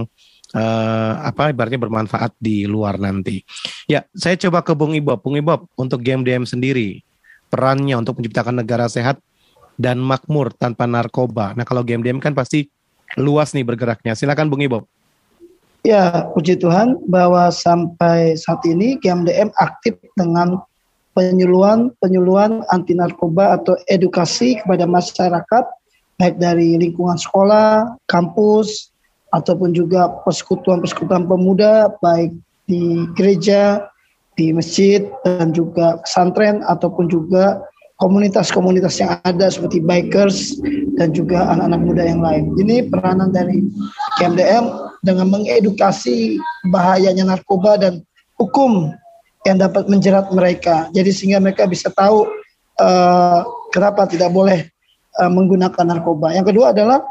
uh, 0.54 1.12
apa 1.22 1.50
ibaratnya 1.54 1.80
bermanfaat 1.80 2.34
di 2.38 2.66
luar 2.66 2.98
nanti. 2.98 3.42
Ya, 3.86 4.06
saya 4.14 4.38
coba 4.38 4.62
ke 4.62 4.72
Bung 4.74 4.94
Ibob. 4.94 5.20
Bung 5.22 5.38
Ibob, 5.38 5.66
untuk 5.78 6.02
game 6.02 6.22
DM 6.26 6.46
sendiri, 6.46 7.02
perannya 7.50 7.98
untuk 7.98 8.18
menciptakan 8.18 8.62
negara 8.62 8.86
sehat 8.86 9.18
dan 9.80 9.98
makmur 9.98 10.52
tanpa 10.54 10.84
narkoba. 10.84 11.54
Nah, 11.56 11.64
kalau 11.64 11.86
game 11.86 12.02
DM 12.02 12.18
kan 12.18 12.34
pasti 12.34 12.68
luas 13.18 13.54
nih 13.56 13.66
bergeraknya. 13.66 14.14
Silakan 14.14 14.50
Bung 14.50 14.62
Ibob. 14.62 14.84
Ya, 15.80 16.28
puji 16.36 16.60
Tuhan 16.60 17.00
bahwa 17.08 17.48
sampai 17.48 18.36
saat 18.36 18.60
ini 18.68 19.00
GMDM 19.00 19.48
aktif 19.56 19.96
dengan 20.12 20.60
penyuluhan 21.16 21.90
penyuluhan 21.98 22.60
anti 22.68 22.92
narkoba 22.92 23.56
atau 23.56 23.74
edukasi 23.88 24.60
kepada 24.60 24.84
masyarakat 24.84 25.64
baik 26.20 26.36
dari 26.36 26.76
lingkungan 26.76 27.16
sekolah, 27.16 27.96
kampus, 28.04 28.89
ataupun 29.30 29.74
juga 29.74 30.10
persekutuan-persekutuan 30.26 31.26
pemuda 31.26 31.94
baik 32.02 32.34
di 32.66 33.06
gereja, 33.18 33.86
di 34.38 34.54
masjid 34.54 35.06
dan 35.26 35.50
juga 35.50 35.98
pesantren 36.02 36.62
ataupun 36.66 37.10
juga 37.10 37.60
komunitas-komunitas 38.00 38.96
yang 38.96 39.20
ada 39.28 39.52
seperti 39.52 39.84
bikers 39.84 40.56
dan 40.96 41.12
juga 41.12 41.44
anak-anak 41.52 41.80
muda 41.84 42.02
yang 42.08 42.24
lain. 42.24 42.44
Ini 42.56 42.88
peranan 42.88 43.28
dari 43.28 43.60
KMDM 44.16 44.72
dengan 45.04 45.28
mengedukasi 45.28 46.40
bahayanya 46.72 47.28
narkoba 47.28 47.76
dan 47.76 48.00
hukum 48.40 48.88
yang 49.44 49.60
dapat 49.60 49.84
menjerat 49.92 50.32
mereka. 50.32 50.88
Jadi 50.96 51.12
sehingga 51.12 51.44
mereka 51.44 51.68
bisa 51.68 51.92
tahu 51.92 52.24
uh, 52.80 53.40
kenapa 53.68 54.08
tidak 54.08 54.32
boleh 54.32 54.64
uh, 55.20 55.28
menggunakan 55.28 55.84
narkoba. 55.84 56.32
Yang 56.32 56.56
kedua 56.56 56.72
adalah 56.72 57.04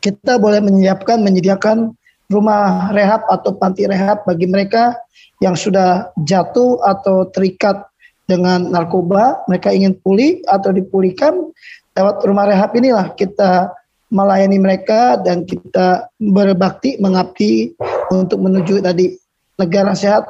kita 0.00 0.38
boleh 0.38 0.62
menyiapkan 0.62 1.20
menyediakan 1.20 1.92
rumah 2.30 2.90
rehab 2.90 3.22
atau 3.30 3.54
panti 3.54 3.86
rehab 3.86 4.26
bagi 4.26 4.50
mereka 4.50 4.98
yang 5.38 5.54
sudah 5.54 6.10
jatuh 6.26 6.80
atau 6.82 7.28
terikat 7.30 7.86
dengan 8.26 8.74
narkoba, 8.74 9.46
mereka 9.46 9.70
ingin 9.70 9.94
pulih 10.02 10.42
atau 10.50 10.74
dipulihkan 10.74 11.54
lewat 11.94 12.26
rumah 12.26 12.50
rehab 12.50 12.74
inilah 12.74 13.14
kita 13.14 13.70
melayani 14.10 14.58
mereka 14.58 15.18
dan 15.22 15.46
kita 15.46 16.10
berbakti 16.18 16.98
mengabdi 16.98 17.74
untuk 18.10 18.42
menuju 18.42 18.82
tadi 18.82 19.14
negara 19.58 19.94
sehat 19.94 20.26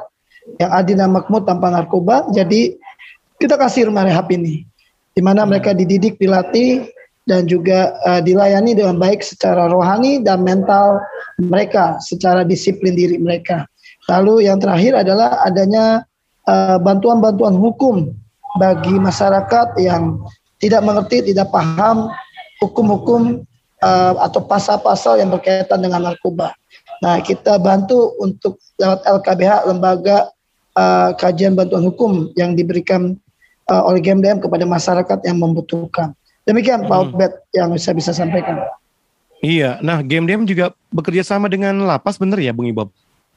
yang 0.57 0.71
adil 0.71 0.95
dan 0.97 1.11
makmur 1.11 1.43
tanpa 1.43 1.69
narkoba. 1.69 2.25
Jadi 2.31 2.77
kita 3.37 3.59
kasih 3.59 3.91
rumah 3.91 4.07
rehab 4.07 4.29
ini 4.33 4.65
di 5.13 5.21
mana 5.21 5.45
mereka 5.45 5.73
dididik, 5.73 6.17
dilatih 6.21 6.87
dan 7.27 7.43
juga 7.45 7.93
uh, 8.07 8.23
dilayani 8.23 8.73
dengan 8.73 8.95
baik 8.95 9.19
secara 9.19 9.67
rohani 9.67 10.23
dan 10.23 10.47
mental 10.47 11.03
mereka, 11.37 11.99
secara 11.99 12.47
disiplin 12.47 12.95
diri 12.95 13.19
mereka. 13.19 13.67
Lalu 14.07 14.47
yang 14.47 14.63
terakhir 14.63 14.95
adalah 14.95 15.43
adanya 15.43 16.07
eh, 16.47 16.79
bantuan-bantuan 16.79 17.59
hukum 17.59 18.15
bagi 18.55 18.95
masyarakat 18.95 19.75
yang 19.83 20.23
tidak 20.63 20.81
mengerti, 20.81 21.35
tidak 21.35 21.51
paham 21.51 22.09
hukum-hukum 22.63 23.45
uh, 23.85 24.13
atau 24.25 24.41
pasal-pasal 24.41 25.21
yang 25.21 25.29
berkaitan 25.29 25.77
dengan 25.77 26.09
narkoba. 26.09 26.53
Nah, 27.05 27.21
kita 27.21 27.61
bantu 27.61 28.17
untuk 28.17 28.57
lewat 28.81 29.05
LKBH, 29.05 29.69
lembaga 29.69 30.33
uh, 30.73 31.13
kajian 31.13 31.53
bantuan 31.53 31.85
hukum 31.85 32.33
yang 32.33 32.57
diberikan 32.57 33.13
uh, 33.69 33.85
oleh 33.85 34.01
GMDM 34.01 34.41
kepada 34.41 34.65
masyarakat 34.65 35.21
yang 35.21 35.37
membutuhkan. 35.37 36.17
Demikian 36.47 36.87
Pak 36.87 36.95
hmm. 36.95 37.07
Obed 37.11 37.31
yang 37.51 37.69
saya 37.75 37.95
bisa 37.99 38.15
sampaikan. 38.15 38.63
Iya, 39.43 39.77
nah 39.85 40.01
game 40.01 40.25
game 40.25 40.47
juga 40.47 40.73
bekerja 40.89 41.21
sama 41.21 41.45
dengan 41.51 41.77
lapas 41.85 42.17
benar 42.17 42.39
ya 42.41 42.55
Bung 42.55 42.71
Ibob? 42.71 42.89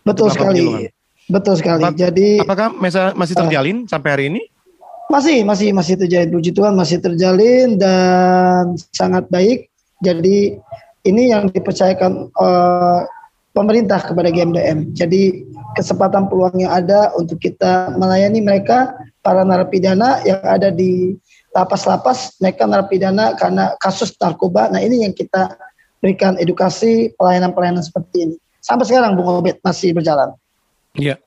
Betul 0.06 0.32
sekali. 0.32 0.88
Betul 1.28 1.54
sekali. 1.60 1.84
Apa, 1.84 1.92
Jadi 1.92 2.40
apakah 2.40 2.72
masa, 2.72 3.12
masih 3.12 3.34
ah. 3.36 3.40
terjalin 3.44 3.84
uh, 3.84 3.88
sampai 3.90 4.10
hari 4.10 4.24
ini? 4.32 4.42
Masih, 5.10 5.42
masih, 5.42 5.74
masih 5.74 5.94
terjalin. 5.98 6.30
Puji 6.30 6.50
Tuhan 6.54 6.74
masih 6.78 6.98
terjalin 7.02 7.76
dan 7.76 8.78
sangat 8.94 9.26
baik. 9.28 9.68
Jadi 10.00 10.56
ini 11.04 11.22
yang 11.34 11.50
dipercayakan 11.50 12.32
uh, 12.38 13.04
pemerintah 13.52 14.00
kepada 14.00 14.30
GMDM. 14.30 14.94
Jadi 14.94 15.44
kesempatan 15.74 16.30
peluang 16.30 16.56
yang 16.62 16.72
ada 16.72 17.10
untuk 17.18 17.42
kita 17.42 17.94
melayani 17.98 18.40
mereka 18.40 18.94
para 19.20 19.44
narapidana 19.44 20.22
yang 20.24 20.40
ada 20.40 20.72
di 20.72 21.18
lapas-lapas 21.50 22.38
mereka 22.38 22.66
narapidana 22.66 23.34
karena 23.34 23.74
kasus 23.82 24.14
narkoba. 24.18 24.70
Nah 24.70 24.78
ini 24.82 25.02
yang 25.02 25.14
kita 25.14 25.58
berikan 26.00 26.38
edukasi 26.40 27.12
pelayanan-pelayanan 27.18 27.84
seperti 27.84 28.30
ini. 28.30 28.36
Sampai 28.60 28.86
sekarang 28.86 29.16
Bung 29.16 29.28
Obed 29.28 29.58
masih 29.64 29.92
berjalan. 29.92 30.32
Iya. 30.96 31.18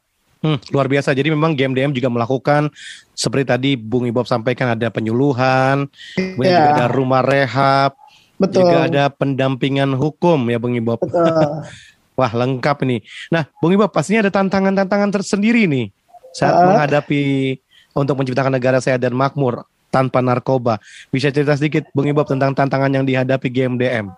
Hmm, 0.43 0.59
luar 0.75 0.91
biasa. 0.91 1.15
Jadi 1.15 1.31
memang 1.31 1.55
GMDM 1.55 1.95
juga 1.95 2.11
melakukan 2.11 2.67
seperti 3.15 3.45
tadi 3.47 3.71
Bung 3.79 4.03
Ibob 4.03 4.27
sampaikan 4.27 4.75
ada 4.75 4.91
penyuluhan, 4.91 5.87
kemudian 6.19 6.51
ya. 6.51 6.59
juga 6.59 6.71
ada 6.83 6.87
rumah 6.91 7.23
rehab, 7.23 7.95
Betul. 8.35 8.67
juga 8.67 8.91
ada 8.91 9.03
pendampingan 9.07 9.95
hukum 9.95 10.51
ya 10.51 10.59
Bung 10.59 10.75
Ibob. 10.75 10.99
Betul. 10.99 11.63
Wah 12.19 12.31
lengkap 12.35 12.77
ini. 12.83 12.99
Nah 13.31 13.47
Bung 13.63 13.71
Ibob 13.71 13.87
pastinya 13.87 14.27
ada 14.27 14.35
tantangan-tantangan 14.35 15.15
tersendiri 15.15 15.63
nih 15.63 15.95
saat 16.35 16.59
uh. 16.59 16.75
menghadapi 16.75 17.55
untuk 17.95 18.19
menciptakan 18.19 18.51
negara 18.51 18.83
sehat 18.83 18.99
dan 18.99 19.15
makmur 19.15 19.63
tanpa 19.93 20.25
narkoba. 20.25 20.81
Bisa 21.13 21.29
cerita 21.29 21.53
sedikit 21.53 21.85
Bung 21.93 22.09
Ibob 22.09 22.25
tentang 22.25 22.57
tantangan 22.57 22.89
yang 22.89 23.05
dihadapi 23.05 23.53
GMDM? 23.53 24.09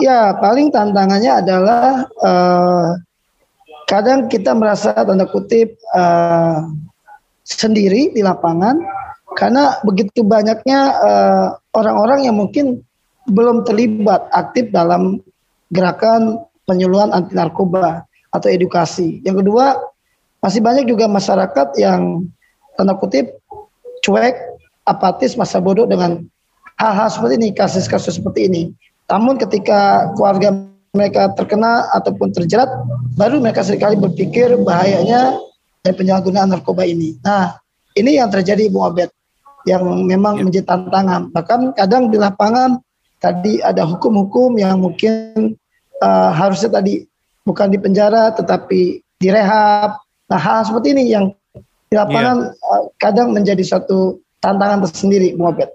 Ya, 0.00 0.32
paling 0.40 0.72
tantangannya 0.72 1.44
adalah 1.44 2.08
uh, 2.24 2.96
kadang 3.84 4.32
kita 4.32 4.56
merasa 4.56 4.96
tanda 4.96 5.28
kutip 5.28 5.76
uh, 5.92 6.64
sendiri 7.44 8.10
di 8.16 8.24
lapangan 8.24 8.80
karena 9.36 9.76
begitu 9.84 10.24
banyaknya 10.24 10.80
uh, 10.98 11.46
orang-orang 11.76 12.26
yang 12.26 12.40
mungkin 12.40 12.80
belum 13.28 13.62
terlibat 13.68 14.24
aktif 14.32 14.72
dalam 14.72 15.20
gerakan 15.70 16.42
penyuluhan 16.64 17.12
anti 17.12 17.36
narkoba 17.36 18.08
atau 18.32 18.48
edukasi. 18.50 19.20
Yang 19.22 19.44
kedua, 19.44 19.78
masih 20.42 20.60
banyak 20.60 20.90
juga 20.90 21.06
masyarakat 21.06 21.78
yang 21.78 22.26
tanda 22.74 22.98
kutip 22.98 23.38
cuek, 24.04 24.36
apatis, 24.84 25.36
masa 25.36 25.60
bodoh 25.60 25.88
dengan 25.88 26.24
hal-hal 26.80 27.08
seperti 27.08 27.34
ini, 27.40 27.48
kasus-kasus 27.52 28.20
seperti 28.20 28.48
ini. 28.48 28.62
Namun 29.08 29.36
ketika 29.36 30.12
keluarga 30.16 30.54
mereka 30.94 31.32
terkena 31.34 31.90
ataupun 31.92 32.30
terjerat, 32.32 32.70
baru 33.18 33.42
mereka 33.42 33.66
sekali 33.66 33.98
berpikir 33.98 34.54
bahayanya 34.62 35.36
dari 35.84 35.94
penyalahgunaan 35.98 36.54
narkoba 36.54 36.86
ini. 36.86 37.18
Nah, 37.20 37.58
ini 37.98 38.16
yang 38.16 38.30
terjadi 38.30 38.70
Bu 38.70 38.86
Abed 38.86 39.10
yang 39.64 39.84
memang 40.04 40.40
ya. 40.40 40.42
menjadi 40.44 40.66
tantangan. 40.68 41.32
Bahkan 41.32 41.60
kadang 41.76 42.12
di 42.12 42.16
lapangan 42.20 42.80
tadi 43.20 43.60
ada 43.64 43.84
hukum-hukum 43.88 44.60
yang 44.60 44.80
mungkin 44.80 45.56
uh, 46.04 46.30
harusnya 46.32 46.80
tadi 46.80 47.08
bukan 47.44 47.72
di 47.72 47.78
penjara 47.80 48.32
tetapi 48.36 49.00
direhab. 49.20 49.96
Nah 50.28 50.40
hal 50.40 50.68
seperti 50.68 50.92
ini 50.92 51.12
yang 51.12 51.32
di 51.88 51.96
lapangan 51.96 52.52
uh, 52.52 52.82
kadang 53.00 53.32
menjadi 53.32 53.64
satu 53.64 54.20
tantangan 54.44 54.84
tersendiri, 54.84 55.32
Bung 55.32 55.48
Abed. 55.56 55.72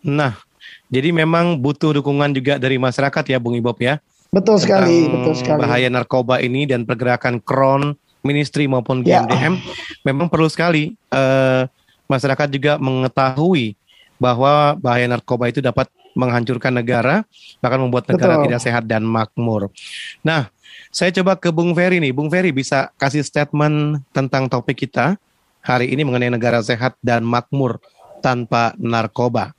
Nah, 0.00 0.40
jadi 0.88 1.12
memang 1.12 1.60
butuh 1.60 1.92
dukungan 2.00 2.32
juga 2.32 2.56
dari 2.56 2.80
masyarakat 2.80 3.24
ya, 3.28 3.36
Bung 3.36 3.54
Ibob 3.54 3.76
ya. 3.76 4.00
Betul 4.32 4.56
sekali, 4.56 5.12
betul 5.12 5.36
sekali. 5.36 5.60
Bahaya 5.60 5.92
narkoba 5.92 6.40
ini 6.40 6.64
dan 6.64 6.88
pergerakan 6.88 7.36
kron, 7.36 7.92
ministry 8.24 8.64
maupun 8.64 9.04
GMDM 9.04 9.58
ya. 9.58 9.74
memang 10.08 10.30
perlu 10.30 10.46
sekali 10.48 10.94
uh, 11.12 11.66
masyarakat 12.06 12.48
juga 12.48 12.78
mengetahui 12.78 13.76
bahwa 14.16 14.78
bahaya 14.78 15.10
narkoba 15.10 15.50
itu 15.50 15.58
dapat 15.58 15.90
menghancurkan 16.14 16.72
negara, 16.72 17.26
bahkan 17.58 17.80
membuat 17.82 18.06
negara 18.06 18.38
Betul. 18.38 18.44
tidak 18.48 18.60
sehat 18.62 18.84
dan 18.86 19.02
makmur. 19.02 19.72
Nah, 20.20 20.52
saya 20.92 21.08
coba 21.10 21.34
ke 21.40 21.48
Bung 21.48 21.72
Ferry 21.72 21.98
nih. 21.98 22.12
Bung 22.12 22.28
Ferry 22.28 22.52
bisa 22.52 22.92
kasih 23.00 23.24
statement 23.24 24.04
tentang 24.12 24.46
topik 24.46 24.84
kita 24.86 25.16
hari 25.62 25.94
ini 25.94 26.02
mengenai 26.02 26.34
negara 26.34 26.58
sehat 26.60 26.98
dan 27.00 27.22
makmur 27.22 27.78
tanpa 28.20 28.74
narkoba. 28.76 29.54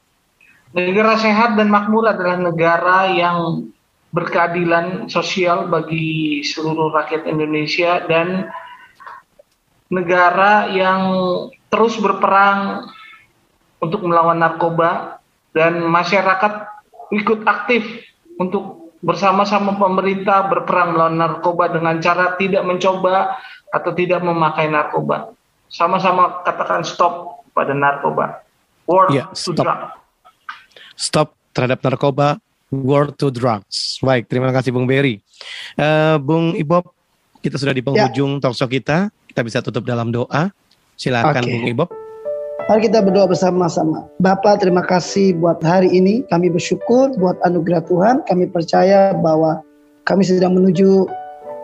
Negara 0.76 1.16
sehat 1.16 1.56
dan 1.56 1.72
makmur 1.72 2.06
adalah 2.12 2.38
negara 2.38 3.08
yang 3.10 3.72
berkeadilan 4.14 5.10
sosial 5.10 5.72
bagi 5.72 6.43
seluruh 6.45 6.93
rakyat 6.93 7.26
Indonesia 7.26 8.04
dan 8.06 8.51
negara 9.89 10.70
yang 10.70 11.01
terus 11.74 11.97
berperang 11.97 12.89
untuk 13.82 14.06
melawan 14.06 14.38
narkoba 14.38 15.18
dan 15.54 15.82
masyarakat 15.82 16.70
ikut 17.14 17.45
aktif 17.45 17.86
untuk 18.38 18.93
bersama-sama 19.04 19.76
pemerintah 19.78 20.47
berperang 20.49 20.95
melawan 20.97 21.18
narkoba 21.18 21.70
dengan 21.70 21.99
cara 22.01 22.34
tidak 22.38 22.64
mencoba 22.66 23.38
atau 23.70 23.91
tidak 23.93 24.22
memakai 24.22 24.70
narkoba. 24.70 25.34
Sama-sama 25.74 26.45
katakan 26.45 26.86
stop 26.86 27.41
pada 27.57 27.74
narkoba. 27.74 28.45
War 28.86 29.09
yeah, 29.09 29.26
to 29.34 29.57
drugs. 29.57 29.97
Stop 30.93 31.34
terhadap 31.49 31.82
narkoba, 31.82 32.38
war 32.69 33.09
to 33.09 33.34
drugs. 33.34 33.97
Baik, 34.05 34.30
terima 34.30 34.53
kasih 34.53 34.69
Bung 34.69 34.86
Berry. 34.86 35.17
Uh, 35.74 36.21
Bung 36.21 36.53
Ibob, 36.53 36.93
kita 37.41 37.57
sudah 37.57 37.74
di 37.74 37.82
penghujung 37.82 38.38
yeah. 38.38 38.41
talkshow 38.45 38.69
kita. 38.69 39.09
Kita 39.26 39.41
bisa 39.41 39.65
tutup 39.65 39.82
dalam 39.89 40.13
doa. 40.13 40.53
Silakan 40.93 41.41
okay. 41.41 41.49
Bung 41.49 41.65
Ibob. 41.65 41.89
Mari 42.69 42.80
kita 42.86 43.01
berdoa 43.01 43.26
bersama-sama. 43.26 44.05
Bapak 44.21 44.61
terima 44.61 44.86
kasih 44.86 45.34
buat 45.41 45.57
hari 45.65 45.89
ini. 45.89 46.21
Kami 46.30 46.53
bersyukur 46.53 47.11
buat 47.17 47.36
anugerah 47.49 47.82
Tuhan. 47.89 48.21
Kami 48.30 48.45
percaya 48.53 49.11
bahwa 49.17 49.65
kami 50.05 50.21
sedang 50.21 50.53
menuju 50.53 51.09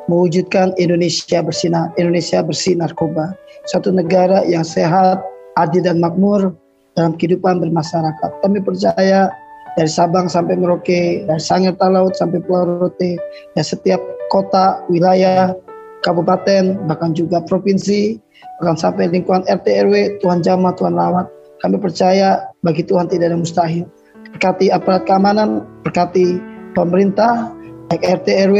mewujudkan 0.09 0.73
Indonesia 0.81 1.45
bersinar, 1.45 1.93
Indonesia 1.95 2.41
bersih 2.41 2.73
narkoba. 2.73 3.37
Satu 3.69 3.93
negara 3.93 4.41
yang 4.49 4.65
sehat, 4.65 5.21
adil 5.53 5.85
dan 5.85 6.01
makmur 6.01 6.57
dalam 6.97 7.13
kehidupan 7.13 7.61
bermasyarakat. 7.61 8.29
Kami 8.41 8.65
percaya 8.65 9.29
dari 9.77 9.91
Sabang 9.91 10.25
sampai 10.25 10.57
Merauke, 10.57 11.23
dari 11.29 11.37
Sangir 11.37 11.77
Talaut 11.77 12.17
sampai 12.17 12.41
Pulau 12.41 12.81
Rote, 12.81 13.21
dan 13.53 13.63
setiap 13.63 14.01
kota, 14.33 14.81
wilayah, 14.89 15.53
kabupaten, 16.01 16.81
bahkan 16.89 17.13
juga 17.13 17.45
provinsi, 17.45 18.17
bahkan 18.57 18.75
sampai 18.75 19.05
lingkungan 19.13 19.45
RT 19.45 19.67
RW, 19.85 20.17
Tuhan 20.25 20.41
jamah, 20.41 20.73
Tuhan 20.73 20.97
lawat. 20.97 21.29
Kami 21.61 21.77
percaya 21.77 22.49
bagi 22.65 22.81
Tuhan 22.81 23.05
tidak 23.05 23.29
ada 23.29 23.37
mustahil. 23.37 23.85
Berkati 24.33 24.73
aparat 24.73 25.05
keamanan, 25.05 25.61
berkati 25.85 26.41
pemerintah, 26.73 27.53
baik 27.93 28.01
RT 28.01 28.27
RW, 28.49 28.57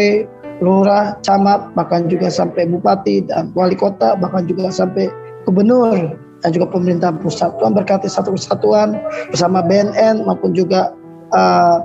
lurah, 0.60 1.16
camat, 1.24 1.72
bahkan 1.76 2.12
juga 2.12 2.28
sampai 2.28 2.68
bupati 2.68 3.24
dan 3.28 3.52
wali 3.56 3.76
kota, 3.76 4.16
bahkan 4.20 4.44
juga 4.48 4.72
sampai 4.72 5.08
gubernur 5.48 6.16
dan 6.44 6.50
juga 6.52 6.68
pemerintah 6.72 7.16
pusat. 7.20 7.52
Tuhan 7.60 7.76
berkati 7.76 8.08
satu 8.08 8.36
kesatuan 8.36 9.00
bersama 9.32 9.64
BNN 9.64 10.28
maupun 10.28 10.52
juga 10.56 10.92
uh, 11.32 11.84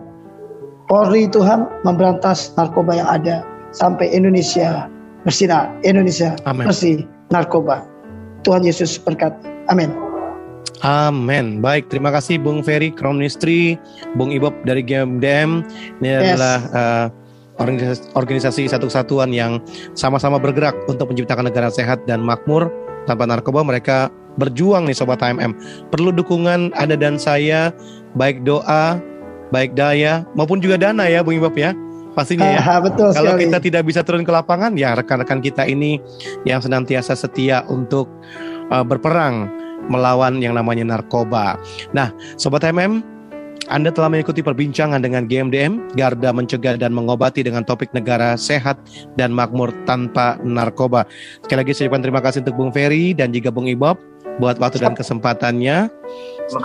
Polri 0.90 1.30
Tuhan 1.30 1.64
memberantas 1.86 2.52
narkoba 2.60 3.00
yang 3.00 3.08
ada 3.08 3.40
sampai 3.72 4.12
Indonesia 4.12 4.86
bersinar 5.24 5.72
Indonesia 5.82 6.36
Amen. 6.44 6.68
bersih 6.68 7.08
narkoba. 7.32 7.82
Tuhan 8.44 8.60
Yesus 8.60 9.00
berkati. 9.00 9.48
Amin. 9.72 9.88
Amin. 10.84 11.64
Baik, 11.64 11.88
terima 11.88 12.12
kasih 12.12 12.36
Bung 12.36 12.60
Ferry 12.60 12.92
Ministry, 12.92 13.80
Bung 14.20 14.28
Ibob 14.28 14.52
dari 14.68 14.84
GMDM. 14.84 15.64
Ini 16.04 16.08
yes. 16.12 16.20
adalah 16.28 16.58
uh, 16.76 17.06
organisasi, 17.59 18.11
organisasi 18.18 18.62
satu 18.66 18.90
kesatuan 18.90 19.30
yang 19.30 19.62
sama-sama 19.94 20.40
bergerak 20.40 20.74
untuk 20.90 21.11
menciptakan 21.11 21.50
negara 21.50 21.70
sehat 21.70 22.02
dan 22.09 22.22
makmur 22.22 22.70
tanpa 23.07 23.28
narkoba. 23.28 23.62
Mereka 23.62 24.11
berjuang 24.40 24.90
nih 24.90 24.96
Sobat 24.96 25.22
HMM. 25.22 25.55
Perlu 25.94 26.11
dukungan 26.11 26.74
Anda 26.74 26.98
dan 26.98 27.20
saya, 27.20 27.70
baik 28.18 28.42
doa, 28.42 28.98
baik 29.55 29.78
daya, 29.78 30.26
maupun 30.34 30.59
juga 30.59 30.74
dana 30.80 31.07
ya 31.07 31.22
Bung 31.22 31.38
Ibob 31.38 31.55
ya 31.55 31.76
pastinya 32.14 32.46
ya. 32.46 32.62
Ah, 32.62 32.80
betul 32.80 33.11
Kalau 33.11 33.34
sekali. 33.34 33.42
kita 33.50 33.59
tidak 33.59 33.82
bisa 33.90 34.00
turun 34.07 34.22
ke 34.22 34.30
lapangan, 34.30 34.78
ya 34.78 34.94
rekan-rekan 34.94 35.42
kita 35.42 35.66
ini 35.66 35.98
yang 36.46 36.62
senantiasa 36.62 37.18
setia 37.18 37.66
untuk 37.66 38.07
uh, 38.70 38.86
berperang 38.86 39.50
melawan 39.90 40.40
yang 40.40 40.57
namanya 40.57 40.86
narkoba. 40.96 41.61
Nah, 41.92 42.14
sobat 42.40 42.64
MM, 42.64 43.02
anda 43.70 43.88
telah 43.88 44.12
mengikuti 44.12 44.44
perbincangan 44.44 45.00
dengan 45.00 45.24
GMDM, 45.24 45.96
Garda 45.96 46.34
Mencegah 46.34 46.76
dan 46.76 46.92
Mengobati 46.92 47.40
dengan 47.40 47.64
topik 47.64 47.92
negara 47.94 48.36
sehat 48.36 48.76
dan 49.16 49.32
makmur 49.32 49.72
tanpa 49.88 50.36
narkoba. 50.42 51.08
Sekali 51.46 51.64
lagi 51.64 51.72
saya 51.72 51.86
ucapkan 51.88 52.02
terima 52.04 52.20
kasih 52.20 52.38
untuk 52.44 52.56
Bung 52.58 52.72
Ferry 52.74 53.14
dan 53.16 53.30
juga 53.30 53.48
Bung 53.54 53.70
Ibob 53.70 53.96
buat 54.42 54.58
waktu 54.58 54.82
dan 54.82 54.98
kesempatannya. 54.98 55.88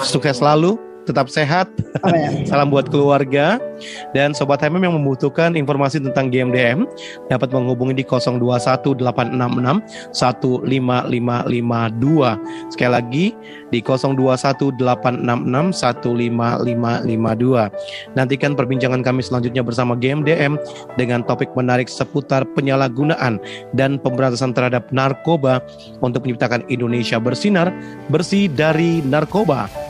Sukses 0.03 0.41
selalu 0.41 0.88
tetap 1.09 1.25
sehat. 1.25 1.65
Amin. 2.05 2.45
Salam 2.49 2.69
buat 2.69 2.85
keluarga 2.93 3.57
dan 4.13 4.37
sobat 4.37 4.61
HMM 4.61 4.85
yang 4.85 4.93
membutuhkan 5.01 5.57
informasi 5.57 5.97
tentang 5.97 6.29
GMDM 6.29 6.85
dapat 7.33 7.49
menghubungi 7.49 7.97
di 7.97 8.05
021866 8.05 9.01
15552. 10.13 12.69
Sekali 12.69 12.91
lagi 12.93 13.33
di 13.73 13.81
021866 13.81 15.73
15552. 15.73 18.13
Nantikan 18.13 18.53
perbincangan 18.53 19.01
kami 19.01 19.25
selanjutnya 19.25 19.65
bersama 19.65 19.97
GMDM 19.97 20.61
dengan 20.93 21.25
topik 21.25 21.49
menarik 21.57 21.89
seputar 21.89 22.45
penyalahgunaan 22.53 23.41
dan 23.73 23.97
pemberantasan 23.97 24.53
terhadap 24.53 24.85
narkoba 24.93 25.65
untuk 26.05 26.21
menciptakan 26.27 26.61
Indonesia 26.69 27.17
bersinar 27.17 27.73
bersih 28.13 28.45
dari 28.51 28.99
narkoba. 29.01 29.89